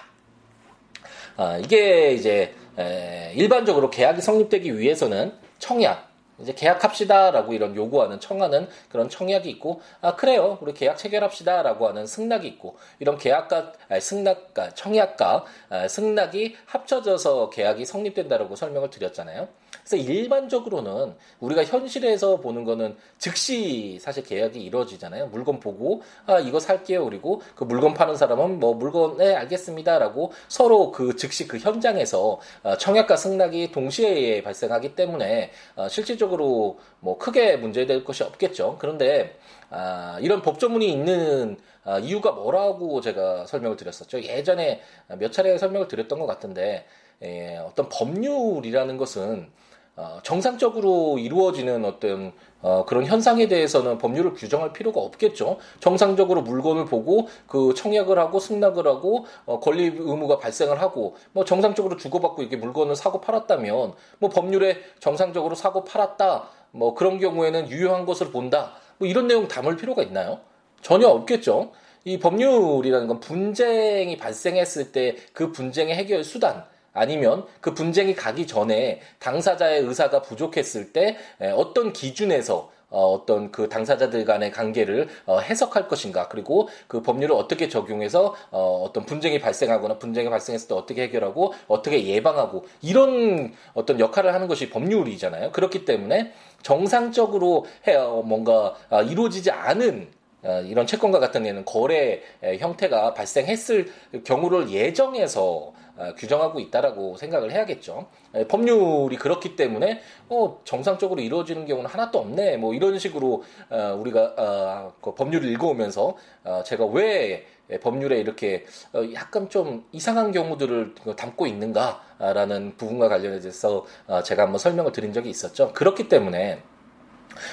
아, 1.36 1.58
이게 1.58 2.12
이제 2.12 2.54
에, 2.78 3.32
일반적으로 3.34 3.90
계약이 3.90 4.22
성립되기 4.22 4.78
위해서는 4.78 5.34
청약 5.58 6.07
이제 6.40 6.52
계약합시다라고 6.54 7.52
이런 7.52 7.74
요구하는 7.74 8.20
청하는 8.20 8.68
그런 8.88 9.08
청약이 9.08 9.48
있고 9.50 9.80
아 10.00 10.14
그래요 10.16 10.58
우리 10.60 10.72
계약 10.72 10.96
체결합시다라고 10.96 11.88
하는 11.88 12.06
승낙이 12.06 12.46
있고 12.48 12.76
이런 12.98 13.18
계약과 13.18 13.72
승낙과 14.00 14.70
청약과 14.70 15.44
아, 15.70 15.88
승낙이 15.88 16.56
합쳐져서 16.66 17.50
계약이 17.50 17.84
성립된다라고 17.84 18.56
설명을 18.56 18.90
드렸잖아요. 18.90 19.48
그래서 19.88 19.96
일반적으로는 19.96 21.14
우리가 21.40 21.64
현실에서 21.64 22.40
보는 22.40 22.64
거는 22.64 22.96
즉시 23.16 23.98
사실 24.00 24.22
계약이 24.22 24.60
이루어지잖아요. 24.62 25.28
물건 25.28 25.60
보고 25.60 26.02
아 26.26 26.38
이거 26.38 26.60
살게요. 26.60 27.04
그리고 27.06 27.40
그 27.54 27.64
물건 27.64 27.94
파는 27.94 28.16
사람은 28.16 28.60
뭐 28.60 28.74
물건 28.74 29.16
네 29.16 29.34
알겠습니다라고 29.34 30.32
서로 30.48 30.92
그 30.92 31.16
즉시 31.16 31.48
그 31.48 31.58
현장에서 31.58 32.38
어, 32.62 32.76
청약과 32.76 33.16
승낙이 33.16 33.72
동시에 33.72 34.42
발생하기 34.42 34.94
때문에 34.94 35.52
어, 35.76 35.88
실질적으로 36.28 36.78
뭐 37.00 37.18
크게 37.18 37.56
문제될 37.56 38.04
것이 38.04 38.22
없겠죠. 38.22 38.76
그런데 38.78 39.38
아, 39.70 40.18
이런 40.20 40.42
법조문이 40.42 40.90
있는 40.90 41.56
아, 41.84 41.98
이유가 41.98 42.32
뭐라고 42.32 43.00
제가 43.00 43.46
설명을 43.46 43.76
드렸었죠. 43.76 44.22
예전에 44.22 44.80
몇 45.18 45.32
차례 45.32 45.56
설명을 45.56 45.88
드렸던 45.88 46.18
것 46.18 46.26
같은데 46.26 46.86
예, 47.22 47.56
어떤 47.56 47.88
법률이라는 47.88 48.96
것은 48.96 49.50
어, 49.98 50.20
정상적으로 50.22 51.18
이루어지는 51.18 51.84
어떤 51.84 52.32
어, 52.62 52.84
그런 52.84 53.04
현상에 53.04 53.48
대해서는 53.48 53.98
법률을 53.98 54.34
규정할 54.34 54.72
필요가 54.72 55.00
없겠죠. 55.00 55.58
정상적으로 55.80 56.42
물건을 56.42 56.84
보고 56.84 57.26
그 57.48 57.74
청약을 57.74 58.16
하고 58.16 58.38
승낙을 58.38 58.86
하고 58.86 59.26
어, 59.44 59.58
권리 59.58 59.86
의무가 59.86 60.38
발생을 60.38 60.80
하고 60.80 61.16
뭐 61.32 61.44
정상적으로 61.44 61.96
주고받고 61.96 62.44
이게 62.44 62.56
물건을 62.56 62.94
사고 62.94 63.20
팔았다면 63.20 63.94
뭐 64.20 64.30
법률에 64.30 64.78
정상적으로 65.00 65.56
사고 65.56 65.82
팔았다 65.82 66.48
뭐 66.70 66.94
그런 66.94 67.18
경우에는 67.18 67.68
유효한 67.68 68.06
것을 68.06 68.30
본다 68.30 68.74
뭐 68.98 69.08
이런 69.08 69.26
내용 69.26 69.48
담을 69.48 69.76
필요가 69.76 70.04
있나요? 70.04 70.38
전혀 70.80 71.08
없겠죠. 71.08 71.72
이 72.04 72.20
법률이라는 72.20 73.08
건 73.08 73.18
분쟁이 73.18 74.16
발생했을 74.16 74.92
때 74.92 75.16
그 75.32 75.50
분쟁의 75.50 75.96
해결 75.96 76.22
수단 76.22 76.64
아니면 76.98 77.46
그 77.60 77.74
분쟁이 77.74 78.14
가기 78.14 78.46
전에 78.46 79.00
당사자의 79.18 79.82
의사가 79.82 80.22
부족했을 80.22 80.92
때 80.92 81.16
어떤 81.54 81.92
기준에서 81.92 82.70
어, 82.90 83.24
떤 83.26 83.50
그 83.52 83.68
당사자들 83.68 84.24
간의 84.24 84.50
관계를 84.50 85.08
어, 85.26 85.38
해석할 85.38 85.88
것인가 85.88 86.28
그리고 86.28 86.68
그 86.86 87.02
법률을 87.02 87.34
어떻게 87.34 87.68
적용해서 87.68 88.34
어, 88.50 88.84
어떤 88.84 89.04
분쟁이 89.04 89.38
발생하거나 89.38 89.98
분쟁이 89.98 90.28
발생했을 90.30 90.68
때 90.68 90.74
어떻게 90.74 91.02
해결하고 91.02 91.54
어떻게 91.66 92.06
예방하고 92.06 92.66
이런 92.82 93.52
어떤 93.74 94.00
역할을 94.00 94.34
하는 94.34 94.48
것이 94.48 94.70
법률이잖아요. 94.70 95.52
그렇기 95.52 95.84
때문에 95.84 96.32
정상적으로 96.62 97.66
해, 97.86 97.94
어, 97.94 98.22
뭔가 98.24 98.74
아, 98.90 99.02
이루어지지 99.02 99.50
않은 99.50 100.08
어, 100.42 100.60
이런 100.66 100.86
채권과 100.86 101.18
같은 101.18 101.42
경우는 101.42 101.64
거래 101.64 102.20
형태가 102.42 103.14
발생했을 103.14 103.90
경우를 104.24 104.70
예정해서 104.70 105.72
어, 105.87 105.87
규정하고 106.16 106.60
있다라고 106.60 107.16
생각을 107.16 107.52
해야겠죠. 107.52 108.06
법률이 108.48 109.16
그렇기 109.16 109.56
때문에 109.56 110.00
어, 110.28 110.60
정상적으로 110.64 111.20
이루어지는 111.20 111.66
경우는 111.66 111.90
하나도 111.90 112.18
없네. 112.18 112.56
뭐 112.56 112.74
이런 112.74 112.98
식으로 112.98 113.42
어, 113.70 113.96
우리가 113.98 114.34
어, 114.36 114.92
그 115.00 115.14
법률을 115.14 115.48
읽어오면서 115.50 116.16
어, 116.44 116.62
제가 116.64 116.86
왜 116.86 117.46
법률에 117.82 118.18
이렇게 118.18 118.64
어, 118.92 119.02
약간 119.14 119.48
좀 119.48 119.84
이상한 119.92 120.32
경우들을 120.32 120.94
담고 121.16 121.46
있는가라는 121.46 122.76
부분과 122.76 123.08
관련해서 123.08 123.84
어, 124.06 124.22
제가 124.22 124.44
한번 124.44 124.58
설명을 124.58 124.92
드린 124.92 125.12
적이 125.12 125.30
있었죠. 125.30 125.72
그렇기 125.72 126.08
때문에 126.08 126.62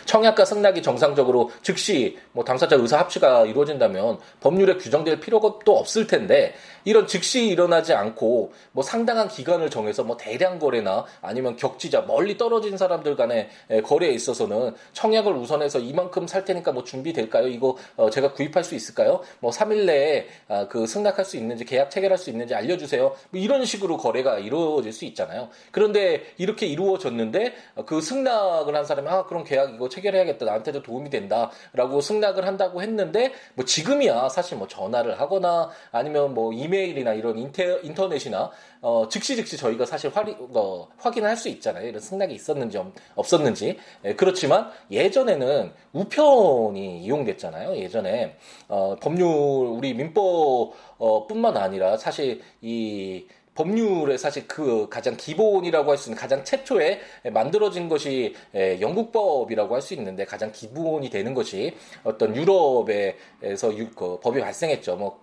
청약과 0.05 0.45
승낙이 0.45 0.81
정상적으로 0.81 1.51
즉시 1.61 2.17
뭐 2.31 2.43
당사자 2.43 2.75
의사 2.75 2.99
합치가 2.99 3.45
이루어진다면 3.45 4.19
법률에 4.41 4.77
규정될 4.77 5.19
필요가 5.19 5.59
또 5.65 5.77
없을 5.77 6.07
텐데 6.07 6.53
이런 6.85 7.07
즉시 7.07 7.47
일어나지 7.47 7.93
않고 7.93 8.53
뭐 8.71 8.83
상당한 8.83 9.27
기간을 9.27 9.69
정해서 9.69 10.03
뭐 10.03 10.17
대량 10.17 10.59
거래나 10.59 11.05
아니면 11.21 11.57
격지자 11.57 12.01
멀리 12.01 12.37
떨어진 12.37 12.77
사람들 12.77 13.15
간의 13.15 13.49
거래에 13.83 14.11
있어서는 14.11 14.75
청약을 14.93 15.33
우선해서 15.33 15.79
이만큼 15.79 16.27
살 16.27 16.45
테니까 16.45 16.71
뭐 16.71 16.83
준비될까요? 16.83 17.47
이거 17.47 17.75
어 17.97 18.09
제가 18.09 18.33
구입할 18.33 18.63
수 18.63 18.75
있을까요? 18.75 19.21
뭐 19.39 19.51
3일 19.51 19.85
내에 19.85 20.27
아그 20.47 20.85
승낙할 20.85 21.25
수 21.25 21.37
있는지 21.37 21.65
계약 21.65 21.89
체결할 21.89 22.17
수 22.17 22.29
있는지 22.29 22.53
알려주세요. 22.53 23.15
뭐 23.31 23.41
이런 23.41 23.65
식으로 23.65 23.97
거래가 23.97 24.37
이루어질 24.37 24.93
수 24.93 25.05
있잖아요. 25.05 25.49
그런데 25.71 26.33
이렇게 26.37 26.67
이루어졌는데 26.67 27.55
그 27.85 28.01
승낙을 28.01 28.75
한 28.75 28.85
사람이 28.85 29.07
아 29.09 29.25
그럼 29.25 29.43
계약 29.43 29.74
이거 29.75 29.89
체결해야겠다. 29.89 30.45
나한테도 30.45 30.81
도움이 30.81 31.09
된다라고 31.09 32.01
승낙을 32.01 32.47
한다고 32.47 32.81
했는데 32.81 33.33
뭐 33.53 33.65
지금이야 33.65 34.29
사실 34.29 34.57
뭐 34.57 34.67
전화를 34.67 35.19
하거나 35.19 35.69
아니면 35.91 36.33
뭐 36.33 36.53
이메일 36.53 36.85
이메일이나 36.85 37.13
이런 37.13 37.37
인테, 37.37 37.79
인터넷이나 37.83 38.51
어, 38.81 39.07
즉시 39.09 39.35
즉시 39.35 39.57
저희가 39.57 39.85
사실 39.85 40.11
화리, 40.13 40.35
어, 40.53 40.87
확인을 40.97 41.29
할 41.29 41.35
수 41.35 41.49
있잖아요. 41.49 41.85
이런 41.89 41.99
승낙이 41.99 42.33
있었는지 42.33 42.79
없었는지. 43.15 43.77
예, 44.05 44.15
그렇지만 44.15 44.71
예전에는 44.89 45.73
우편이 45.91 47.03
이용됐잖아요. 47.03 47.75
예전에 47.75 48.37
어, 48.69 48.95
법률 49.01 49.27
우리 49.27 49.93
민법 49.93 50.73
어, 50.97 51.27
뿐만 51.27 51.57
아니라 51.57 51.97
사실 51.97 52.41
이 52.61 53.27
법률의 53.55 54.17
사실 54.17 54.47
그 54.47 54.87
가장 54.89 55.15
기본이라고 55.17 55.89
할 55.91 55.97
수 55.97 56.09
있는 56.09 56.19
가장 56.19 56.43
최초에 56.43 56.99
만들어진 57.31 57.89
것이 57.89 58.35
영국법이라고 58.53 59.73
할 59.73 59.81
수 59.81 59.93
있는데 59.93 60.25
가장 60.25 60.51
기본이 60.51 61.09
되는 61.09 61.33
것이 61.33 61.75
어떤 62.03 62.35
유럽에서 62.35 63.71
그 63.95 64.19
법이 64.21 64.41
발생했죠. 64.41 64.95
뭐 64.97 65.19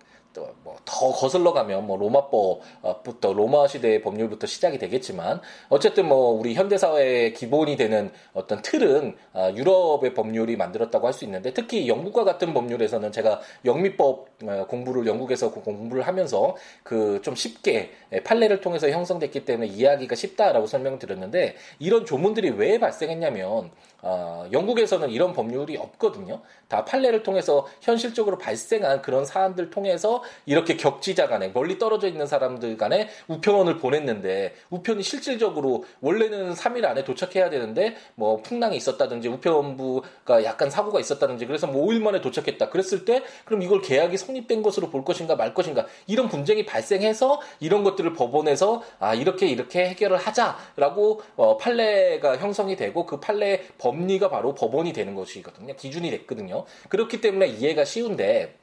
뭐더 0.63 1.11
거슬러 1.13 1.53
가면 1.53 1.87
뭐 1.87 1.97
로마법부터 1.97 3.33
로마 3.33 3.67
시대의 3.67 4.01
법률부터 4.01 4.47
시작이 4.47 4.77
되겠지만 4.77 5.41
어쨌든 5.69 6.07
뭐 6.07 6.31
우리 6.31 6.53
현대 6.53 6.77
사회의 6.77 7.33
기본이 7.33 7.77
되는 7.77 8.11
어떤 8.33 8.61
틀은 8.61 9.15
아, 9.33 9.51
유럽의 9.51 10.13
법률이 10.13 10.55
만들었다고 10.57 11.07
할 11.07 11.13
수 11.13 11.25
있는데 11.25 11.53
특히 11.53 11.87
영국과 11.87 12.23
같은 12.23 12.55
법률에서는 12.55 13.11
제가 13.11 13.39
영미법 13.65 14.27
어, 14.45 14.65
공부를 14.67 15.05
영국에서 15.05 15.51
공부를 15.51 16.05
하면서 16.07 16.55
그 16.83 17.13
좀 17.21 17.35
쉽게 17.35 17.91
판례를 18.23 18.61
통해서 18.61 18.89
형성됐기 18.89 19.45
때문에 19.45 19.67
이해하기가 19.67 20.15
쉽다라고 20.15 20.65
설명드렸는데 20.67 21.55
이런 21.79 22.05
조문들이 22.05 22.51
왜 22.51 22.79
발생했냐면 22.79 23.71
어, 24.01 24.45
영국에서는 24.51 25.09
이런 25.09 25.31
법률이 25.33 25.77
없거든요. 25.77 26.41
다 26.67 26.83
판례를 26.83 27.23
통해서 27.23 27.67
현실적으로 27.81 28.37
발생한 28.37 29.01
그런 29.01 29.25
사안들 29.25 29.69
통해서 29.69 30.22
이렇게 30.45 30.77
격지자 30.77 31.27
간에 31.27 31.49
멀리 31.53 31.77
떨어져 31.77 32.07
있는 32.07 32.27
사람들 32.27 32.77
간에 32.77 33.09
우편을 33.27 33.77
보냈는데 33.77 34.55
우편이 34.69 35.03
실질적으로 35.03 35.85
원래는 36.01 36.53
3일 36.53 36.85
안에 36.85 37.03
도착해야 37.03 37.49
되는데 37.49 37.95
뭐 38.15 38.41
풍랑이 38.41 38.75
있었다든지 38.77 39.27
우편부가 39.27 40.43
약간 40.43 40.69
사고가 40.69 40.99
있었다든지 40.99 41.45
그래서 41.45 41.67
뭐 41.67 41.87
5일 41.87 42.01
만에 42.01 42.21
도착했다. 42.21 42.69
그랬을 42.69 43.05
때 43.05 43.23
그럼 43.45 43.61
이걸 43.61 43.81
계약이 43.81 44.17
성립된 44.17 44.63
것으로 44.63 44.89
볼 44.89 45.03
것인가 45.03 45.35
말 45.35 45.53
것인가 45.53 45.85
이런 46.07 46.27
분쟁이 46.29 46.65
발생해서 46.65 47.41
이런 47.59 47.83
것들을 47.83 48.13
법원에서 48.13 48.83
아 48.99 49.13
이렇게 49.13 49.47
이렇게 49.47 49.85
해결을 49.89 50.17
하자라고 50.17 51.21
어, 51.35 51.57
판례가 51.57 52.37
형성이 52.37 52.75
되고 52.75 53.05
그 53.05 53.19
판례 53.19 53.61
법리가 53.77 54.29
바로 54.29 54.53
법원이 54.53 54.93
되는 54.93 55.15
것이거든요. 55.15 55.75
기준이 55.75 56.09
됐거든요. 56.11 56.65
그렇기 56.89 57.21
때문에 57.21 57.47
이해가 57.47 57.85
쉬운데 57.85 58.55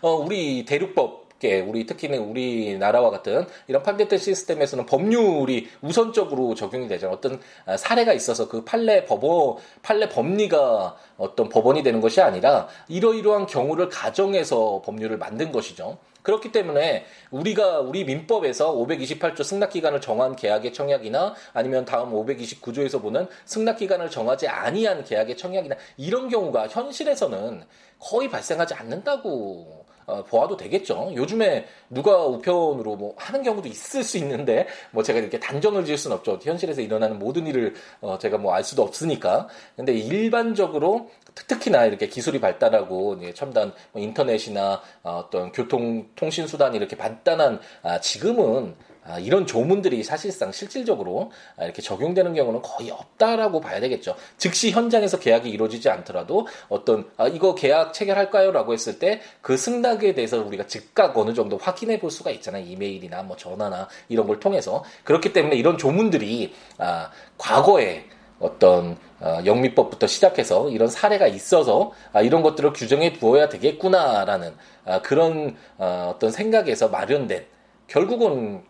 어, 0.00 0.12
우리 0.12 0.64
대륙법 0.64 1.24
우리 1.66 1.84
특히는 1.84 2.18
우리나라와 2.20 3.10
같은 3.10 3.46
이런 3.68 3.82
판례된 3.82 4.18
시스템에서는 4.18 4.86
법률이 4.86 5.68
우선적으로 5.82 6.54
적용이 6.54 6.88
되잖아요. 6.88 7.16
어떤 7.16 7.40
아, 7.66 7.76
사례가 7.76 8.14
있어서 8.14 8.48
그 8.48 8.64
판례 8.64 9.04
법원 9.04 9.56
판례 9.82 10.08
법리가 10.08 10.96
어떤 11.18 11.48
법원이 11.48 11.82
되는 11.82 12.00
것이 12.00 12.20
아니라 12.20 12.68
이러이러한 12.88 13.46
경우를 13.46 13.88
가정해서 13.88 14.82
법률을 14.84 15.18
만든 15.18 15.52
것이죠. 15.52 15.98
그렇기 16.24 16.52
때문에 16.52 17.04
우리가 17.30 17.80
우리 17.80 18.04
민법에서 18.04 18.74
528조 18.74 19.44
승낙 19.44 19.68
기간을 19.70 20.00
정한 20.00 20.34
계약의 20.34 20.72
청약이나 20.72 21.34
아니면 21.52 21.84
다음 21.84 22.12
529조에서 22.12 23.00
보는 23.02 23.26
승낙 23.44 23.76
기간을 23.76 24.08
정하지 24.08 24.48
아니한 24.48 25.04
계약의 25.04 25.36
청약이나 25.36 25.76
이런 25.98 26.30
경우가 26.30 26.68
현실에서는 26.68 27.64
거의 27.98 28.30
발생하지 28.30 28.72
않는다고 28.72 29.83
어, 30.06 30.24
보아도 30.24 30.56
되겠죠. 30.56 31.12
요즘에 31.14 31.66
누가 31.90 32.24
우편으로 32.24 32.96
뭐 32.96 33.14
하는 33.18 33.42
경우도 33.42 33.68
있을 33.68 34.02
수 34.02 34.16
있는데 34.18 34.66
뭐 34.90 35.02
제가 35.02 35.18
이렇게 35.18 35.38
단정을 35.38 35.84
지을 35.84 35.98
수는 35.98 36.16
없죠. 36.16 36.38
현실에서 36.42 36.80
일어나는 36.80 37.18
모든 37.18 37.46
일을 37.46 37.74
어, 38.00 38.18
제가 38.18 38.38
뭐 38.38 38.54
알 38.54 38.62
수도 38.62 38.82
없으니까. 38.82 39.48
근데 39.76 39.92
일반적으로 39.92 41.10
특히나 41.48 41.86
이렇게 41.86 42.06
기술이 42.06 42.40
발달하고 42.40 43.18
첨단 43.34 43.72
뭐 43.92 44.00
인터넷이나 44.00 44.80
어, 45.02 45.24
어떤 45.26 45.50
교통 45.52 46.06
통신 46.14 46.46
수단이 46.46 46.76
이렇게 46.76 46.96
발달한 46.96 47.60
아, 47.82 47.98
지금은 48.00 48.76
아, 48.78 48.93
이런 49.20 49.46
조문들이 49.46 50.02
사실상 50.02 50.52
실질적으로 50.52 51.30
아, 51.56 51.64
이렇게 51.64 51.82
적용되는 51.82 52.34
경우는 52.34 52.62
거의 52.62 52.90
없다라고 52.90 53.60
봐야 53.60 53.80
되겠죠. 53.80 54.14
즉시 54.38 54.70
현장에서 54.70 55.18
계약이 55.18 55.50
이루어지지 55.50 55.90
않더라도 55.90 56.46
어떤 56.68 57.10
아, 57.16 57.28
이거 57.28 57.54
계약 57.54 57.92
체결할까요?라고 57.92 58.72
했을 58.72 58.98
때 58.98 59.20
그 59.40 59.56
승낙에 59.56 60.14
대해서 60.14 60.42
우리가 60.42 60.66
즉각 60.66 61.16
어느 61.18 61.34
정도 61.34 61.56
확인해 61.58 61.98
볼 62.00 62.10
수가 62.10 62.30
있잖아요. 62.30 62.64
이메일이나 62.64 63.22
뭐 63.22 63.36
전화나 63.36 63.88
이런 64.08 64.26
걸 64.26 64.40
통해서 64.40 64.84
그렇기 65.04 65.32
때문에 65.32 65.56
이런 65.56 65.78
조문들이 65.78 66.54
아, 66.78 67.10
과거에 67.38 68.04
어떤 68.40 68.96
어, 69.20 69.38
영미법부터 69.44 70.06
시작해서 70.06 70.68
이런 70.70 70.88
사례가 70.88 71.26
있어서 71.26 71.92
아, 72.12 72.20
이런 72.20 72.42
것들을 72.42 72.72
규정해 72.72 73.12
두어야 73.12 73.48
되겠구나라는 73.48 74.54
아, 74.84 75.02
그런 75.02 75.56
어, 75.78 76.12
어떤 76.14 76.30
생각에서 76.30 76.88
마련된 76.88 77.46
결국은 77.86 78.64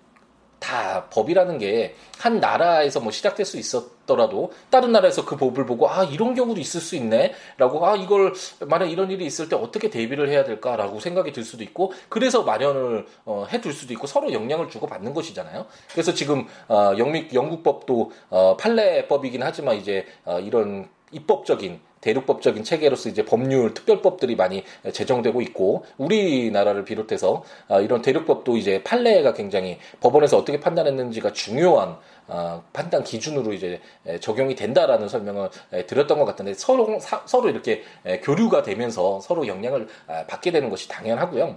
다 0.65 1.07
법이라는 1.11 1.59
게 1.59 1.95
한 2.19 2.41
나라에서 2.41 3.01
뭐 3.01 3.11
시작될 3.13 3.45
수 3.45 3.59
있었더라도 3.59 4.53
다른 4.71 4.93
나라에서 4.93 5.25
그 5.25 5.37
법을 5.37 5.67
보고 5.67 5.89
아 5.89 6.05
이런 6.05 6.35
경우도 6.35 6.61
있을 6.61 6.81
수 6.81 6.97
있네라고 6.97 7.87
아 7.87 7.97
이걸 7.97 8.33
만약 8.61 8.87
이런 8.87 9.11
일이 9.11 9.27
있을 9.27 9.49
때 9.49 9.57
어떻게 9.57 9.91
대비를 9.91 10.29
해야 10.29 10.45
될까라고 10.45 11.01
생각이 11.01 11.33
들 11.33 11.45
수도 11.45 11.63
있고 11.65 11.93
그래서 12.09 12.43
마련을 12.43 13.07
어, 13.25 13.47
해둘 13.51 13.73
수도 13.73 13.93
있고 13.93 14.07
서로 14.07 14.33
영향을 14.33 14.69
주고 14.69 14.87
받는 14.87 15.13
것이잖아요. 15.13 15.67
그래서 15.93 16.15
지금 16.15 16.47
어, 16.69 16.95
영미 16.97 17.29
영국법도 17.33 18.13
어, 18.31 18.57
판례법이긴 18.59 19.43
하지만 19.43 19.77
이제 19.77 20.07
어, 20.25 20.41
이런 20.41 20.89
입법적인 21.13 21.81
대륙법적인 22.05 22.65
체계로서 22.65 23.09
이제 23.09 23.25
법률 23.25 23.73
특별법들이 23.73 24.37
많이 24.37 24.63
제정되고 24.93 25.41
있고 25.41 25.87
우리나라를 25.97 26.85
비롯해서 26.85 27.43
아, 27.69 27.81
이런 27.81 28.03
대륙법도 28.03 28.59
이제 28.59 28.83
판례가 28.85 29.33
굉장히 29.33 29.79
법원에서 30.01 30.37
어떻게 30.37 30.61
판단했는지가 30.61 31.33
중요한 31.33 31.97
아, 32.27 32.63
판단 32.75 33.05
기준으로 33.05 33.55
이제 33.55 33.81
적용이 34.21 34.55
된다라는 34.55 35.09
설명을 35.09 35.49
드렸던 35.87 36.19
것 36.19 36.27
같은데 36.27 36.53
서로 36.53 36.99
서로 37.25 37.49
이렇게 37.49 37.83
교류가 38.23 38.63
되면서 38.63 39.21
서로 39.21 39.47
영향을 39.47 39.89
아, 40.07 40.27
받게 40.27 40.53
되는 40.53 40.69
것이 40.69 40.89
당연하고요. 40.89 41.57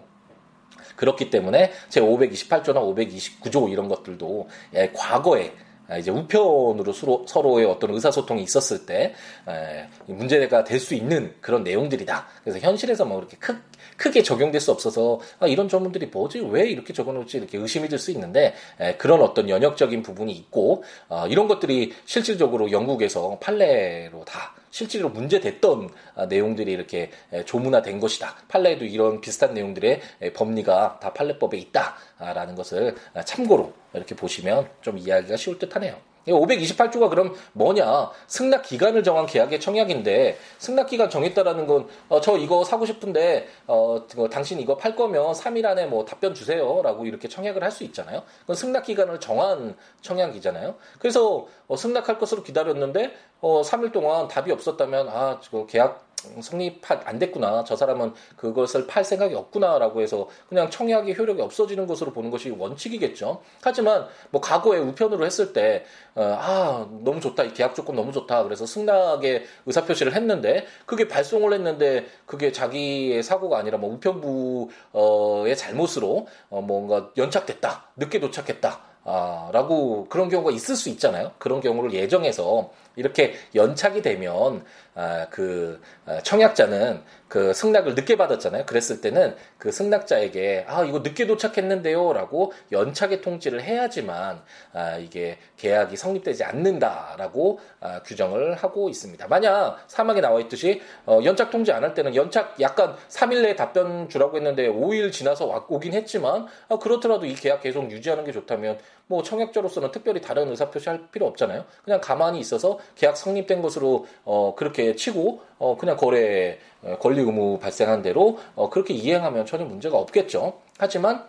그렇기 0.95 1.29
때문에 1.29 1.71
제 1.89 1.99
528조나 2.01 2.75
529조 2.95 3.69
이런 3.69 3.87
것들도 3.87 4.47
과거에 4.95 5.51
아, 5.51 5.66
이제 5.99 6.11
우편으로 6.11 6.91
서로, 6.91 7.25
서로 7.27 7.59
의 7.59 7.65
어떤 7.65 7.93
의사소통이 7.93 8.43
있었을 8.43 8.85
때 8.85 9.13
에, 9.47 9.87
문제가 10.05 10.63
될 10.63 10.79
수 10.79 10.93
있는 10.93 11.33
그런 11.41 11.63
내용들이다. 11.63 12.27
그래서 12.43 12.59
현실에서 12.59 13.05
뭐 13.05 13.19
이렇게 13.19 13.37
크, 13.37 13.57
크게 13.95 14.21
적용될 14.21 14.59
수 14.61 14.71
없어서 14.71 15.19
아, 15.39 15.47
이런 15.47 15.67
전문들이 15.69 16.07
뭐지 16.07 16.39
왜 16.49 16.67
이렇게 16.67 16.93
적어놓을지 16.93 17.37
이렇게 17.37 17.57
의심이 17.57 17.87
들 17.89 17.97
수 17.97 18.11
있는데 18.11 18.53
에, 18.79 18.95
그런 18.95 19.21
어떤 19.21 19.49
연역적인 19.49 20.03
부분이 20.03 20.31
있고 20.33 20.83
어, 21.09 21.25
이런 21.27 21.47
것들이 21.47 21.93
실질적으로 22.05 22.71
영국에서 22.71 23.37
판례로 23.39 24.23
다 24.25 24.53
실제로 24.69 25.09
문제됐던 25.09 25.89
아, 26.15 26.25
내용들이 26.25 26.71
이렇게 26.71 27.09
조문화된 27.45 27.99
것이다. 27.99 28.35
판례에도 28.47 28.85
이런 28.85 29.21
비슷한 29.21 29.53
내용들의 29.53 30.01
법리가 30.35 30.99
다 31.01 31.13
판례법에 31.13 31.57
있다라는 31.57 32.53
것을 32.55 32.95
참고로 33.25 33.73
이렇게 33.97 34.15
보시면 34.15 34.69
좀 34.81 34.97
이해하기가 34.97 35.35
쉬울 35.37 35.59
듯 35.59 35.75
하네요. 35.75 35.97
528조가 36.27 37.09
그럼 37.09 37.33
뭐냐? 37.53 38.11
승낙 38.27 38.63
기간을 38.63 39.03
정한 39.03 39.25
계약의 39.25 39.59
청약인데 39.59 40.37
승낙 40.57 40.87
기간 40.87 41.09
정했다라는 41.09 41.67
건저 41.67 42.33
어, 42.33 42.37
이거 42.37 42.63
사고 42.63 42.85
싶은데 42.85 43.47
어 43.65 44.05
당신 44.29 44.59
이거 44.59 44.75
팔 44.75 44.95
거면 44.95 45.31
3일 45.33 45.65
안에 45.65 45.85
뭐 45.85 46.03
답변 46.05 46.33
주세요라고 46.33 47.05
이렇게 47.05 47.27
청약을 47.27 47.63
할 47.63 47.71
수 47.71 47.83
있잖아요. 47.83 48.23
그건 48.41 48.55
승낙 48.55 48.83
기간을 48.83 49.19
정한 49.19 49.75
청약이잖아요. 50.01 50.75
그래서 50.99 51.45
어, 51.67 51.75
승낙할 51.75 52.17
것으로 52.17 52.41
기다렸는데 52.43 53.13
어 53.39 53.61
3일 53.61 53.91
동안 53.91 54.27
답이 54.27 54.51
없었다면 54.51 55.09
아, 55.09 55.39
저 55.41 55.65
계약 55.67 56.06
성립 56.41 56.81
안 57.05 57.19
됐구나. 57.19 57.63
저 57.63 57.75
사람은 57.75 58.13
그것을 58.35 58.87
팔 58.87 59.03
생각이 59.03 59.35
없구나라고 59.35 60.01
해서 60.01 60.27
그냥 60.49 60.69
청약의 60.69 61.17
효력이 61.17 61.41
없어지는 61.41 61.87
것으로 61.87 62.11
보는 62.13 62.31
것이 62.31 62.49
원칙이겠죠. 62.49 63.41
하지만 63.61 64.07
뭐 64.29 64.41
과거에 64.41 64.79
우편으로 64.79 65.25
했을 65.25 65.53
때, 65.53 65.85
어, 66.15 66.37
아, 66.39 66.87
너무 67.03 67.19
좋다. 67.19 67.43
이 67.43 67.53
계약 67.53 67.75
조건 67.75 67.95
너무 67.95 68.11
좋다. 68.11 68.43
그래서 68.43 68.65
승낙의 68.65 69.45
의사 69.65 69.85
표시를 69.85 70.13
했는데 70.15 70.65
그게 70.85 71.07
발송을 71.07 71.53
했는데 71.53 72.05
그게 72.25 72.51
자기의 72.51 73.23
사고가 73.23 73.57
아니라 73.57 73.77
뭐 73.77 73.93
우편부의 73.93 75.55
잘못으로 75.57 76.27
어, 76.49 76.61
뭔가 76.61 77.11
연착됐다. 77.17 77.89
늦게 77.97 78.19
도착했다. 78.19 78.87
아, 79.09 79.49
라고 79.53 80.05
그런 80.09 80.27
경우가 80.27 80.51
있을 80.51 80.75
수 80.75 80.89
있잖아요. 80.89 81.31
그런 81.37 81.61
경우를 81.61 81.93
예정해서 81.93 82.71
이렇게 82.97 83.35
연착이 83.55 84.01
되면 84.01 84.65
아, 84.86 84.86
그 85.29 85.81
아, 86.05 86.19
청약자는 86.21 87.01
그 87.27 87.53
승낙을 87.53 87.95
늦게 87.95 88.15
받았잖아요. 88.15 88.65
그랬을 88.65 89.01
때는 89.01 89.35
그 89.57 89.71
승낙자에게 89.71 90.65
아 90.67 90.83
이거 90.83 90.99
늦게 90.99 91.27
도착했는데요라고 91.27 92.53
연착의 92.71 93.21
통지를 93.21 93.63
해야지만 93.63 94.41
아, 94.73 94.97
이게 94.97 95.37
계약이 95.57 95.97
성립되지 95.97 96.43
않는다라고 96.43 97.59
아, 97.79 98.01
규정을 98.03 98.53
하고 98.55 98.89
있습니다. 98.89 99.27
만약 99.27 99.83
사망에 99.87 100.21
나와 100.21 100.39
있듯이 100.41 100.81
어, 101.05 101.19
연착 101.23 101.49
통지 101.49 101.71
안 101.71 101.87
할 101.87 101.93
때는 101.93 102.15
연착 102.15 102.59
약간 102.59 102.95
3일 103.09 103.41
내에 103.43 103.55
답변 103.55 104.09
주라고 104.09 104.35
했는데 104.37 104.67
5일 104.67 105.11
지나서 105.11 105.65
오긴 105.69 105.93
했지만 105.93 106.47
아, 106.69 106.77
그렇더라도 106.77 107.25
이 107.25 107.33
계약 107.35 107.61
계속 107.61 107.89
유지하는 107.91 108.23
게 108.25 108.31
좋다면 108.31 108.79
뭐 109.07 109.23
청약자로서는 109.23 109.91
특별히 109.91 110.19
다른 110.21 110.49
의사 110.49 110.69
표시할 110.69 111.07
필요 111.11 111.27
없잖아요. 111.27 111.65
그냥 111.83 112.01
가만히 112.01 112.39
있어서 112.39 112.77
계약 112.95 113.15
성립된 113.15 113.61
것으로 113.61 114.05
어, 114.25 114.53
그렇게 114.55 114.86
치고 114.95 115.41
어, 115.57 115.77
그냥 115.77 115.97
거래 115.97 116.59
권리 116.99 117.19
의무 117.19 117.59
발생한 117.59 118.01
대로 118.01 118.39
어, 118.55 118.69
그렇게 118.69 118.93
이행하면 118.93 119.45
전혀 119.45 119.65
문제가 119.65 119.97
없겠죠. 119.97 120.61
하지만 120.77 121.25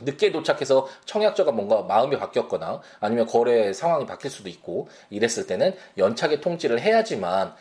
늦게 0.00 0.30
도착해서 0.30 0.88
청약자가 1.04 1.52
뭔가 1.52 1.82
마음이 1.82 2.18
바뀌었거나 2.18 2.80
아니면 3.00 3.26
거래 3.26 3.72
상황이 3.72 4.04
바뀔 4.04 4.30
수도 4.30 4.48
있고 4.48 4.88
이랬을 5.10 5.46
때는 5.46 5.74
연착의 5.96 6.40
통지를 6.40 6.80
해야지만 6.80 7.54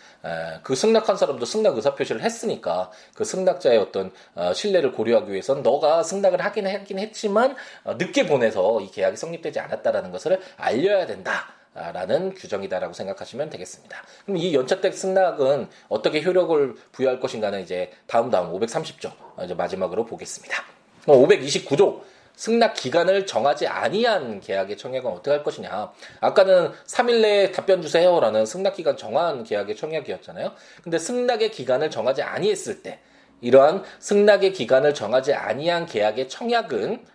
그 0.64 0.76
승낙한 0.76 1.18
사람도 1.18 1.46
승낙 1.46 1.76
의사 1.76 1.96
표시를 1.96 2.22
했으니까 2.22 2.92
그 3.14 3.24
승낙자의 3.24 3.78
어떤 3.78 4.12
어, 4.34 4.54
신뢰를 4.54 4.92
고려하기 4.92 5.32
위해서는 5.32 5.64
너가 5.64 6.04
승낙을 6.04 6.42
하긴 6.42 6.68
하긴 6.68 7.00
했지만 7.00 7.56
어, 7.84 7.94
늦게 7.94 8.26
보내서 8.26 8.82
이 8.82 8.92
계약이 8.92 9.16
성립되지 9.18 9.60
않았다라는 9.60 10.12
것을 10.12 10.40
알려야 10.58 11.06
된다. 11.06 11.55
라는 11.76 12.34
규정이다라고 12.34 12.94
생각하시면 12.94 13.50
되겠습니다. 13.50 14.02
그럼 14.24 14.38
이 14.38 14.54
연착된 14.56 14.94
승낙은 14.94 15.68
어떻게 15.90 16.24
효력을 16.24 16.76
부여할 16.94 17.20
것인가는 17.20 17.62
이제 17.62 17.92
다음 18.08 18.32
다음 18.32 18.54
530조 18.54 19.12
이제 19.44 19.54
마지막으로 19.54 20.06
보겠습니다. 20.06 20.64
529조 21.06 22.02
승낙 22.36 22.74
기간을 22.74 23.26
정하지 23.26 23.68
아니한 23.68 24.40
계약의 24.40 24.78
청약은 24.78 25.10
어떻게 25.10 25.32
할 25.32 25.44
것이냐. 25.44 25.92
아까는 26.22 26.72
3일 26.86 27.22
내에 27.22 27.52
답변 27.52 27.82
주세요라는 27.82 28.46
승낙 28.46 28.76
기간 28.76 28.96
정한 28.96 29.44
계약의 29.44 29.76
청약이었잖아요. 29.76 30.54
근데 30.82 30.98
승낙의 30.98 31.52
기간을 31.52 31.90
정하지 31.90 32.22
아니했을 32.22 32.84
때 32.84 33.00
이러한 33.42 33.84
승낙의 34.00 34.54
기간을 34.54 34.94
정하지 34.94 35.34
아니한 35.34 35.86
계약의 35.86 36.30
청약은 36.30 37.06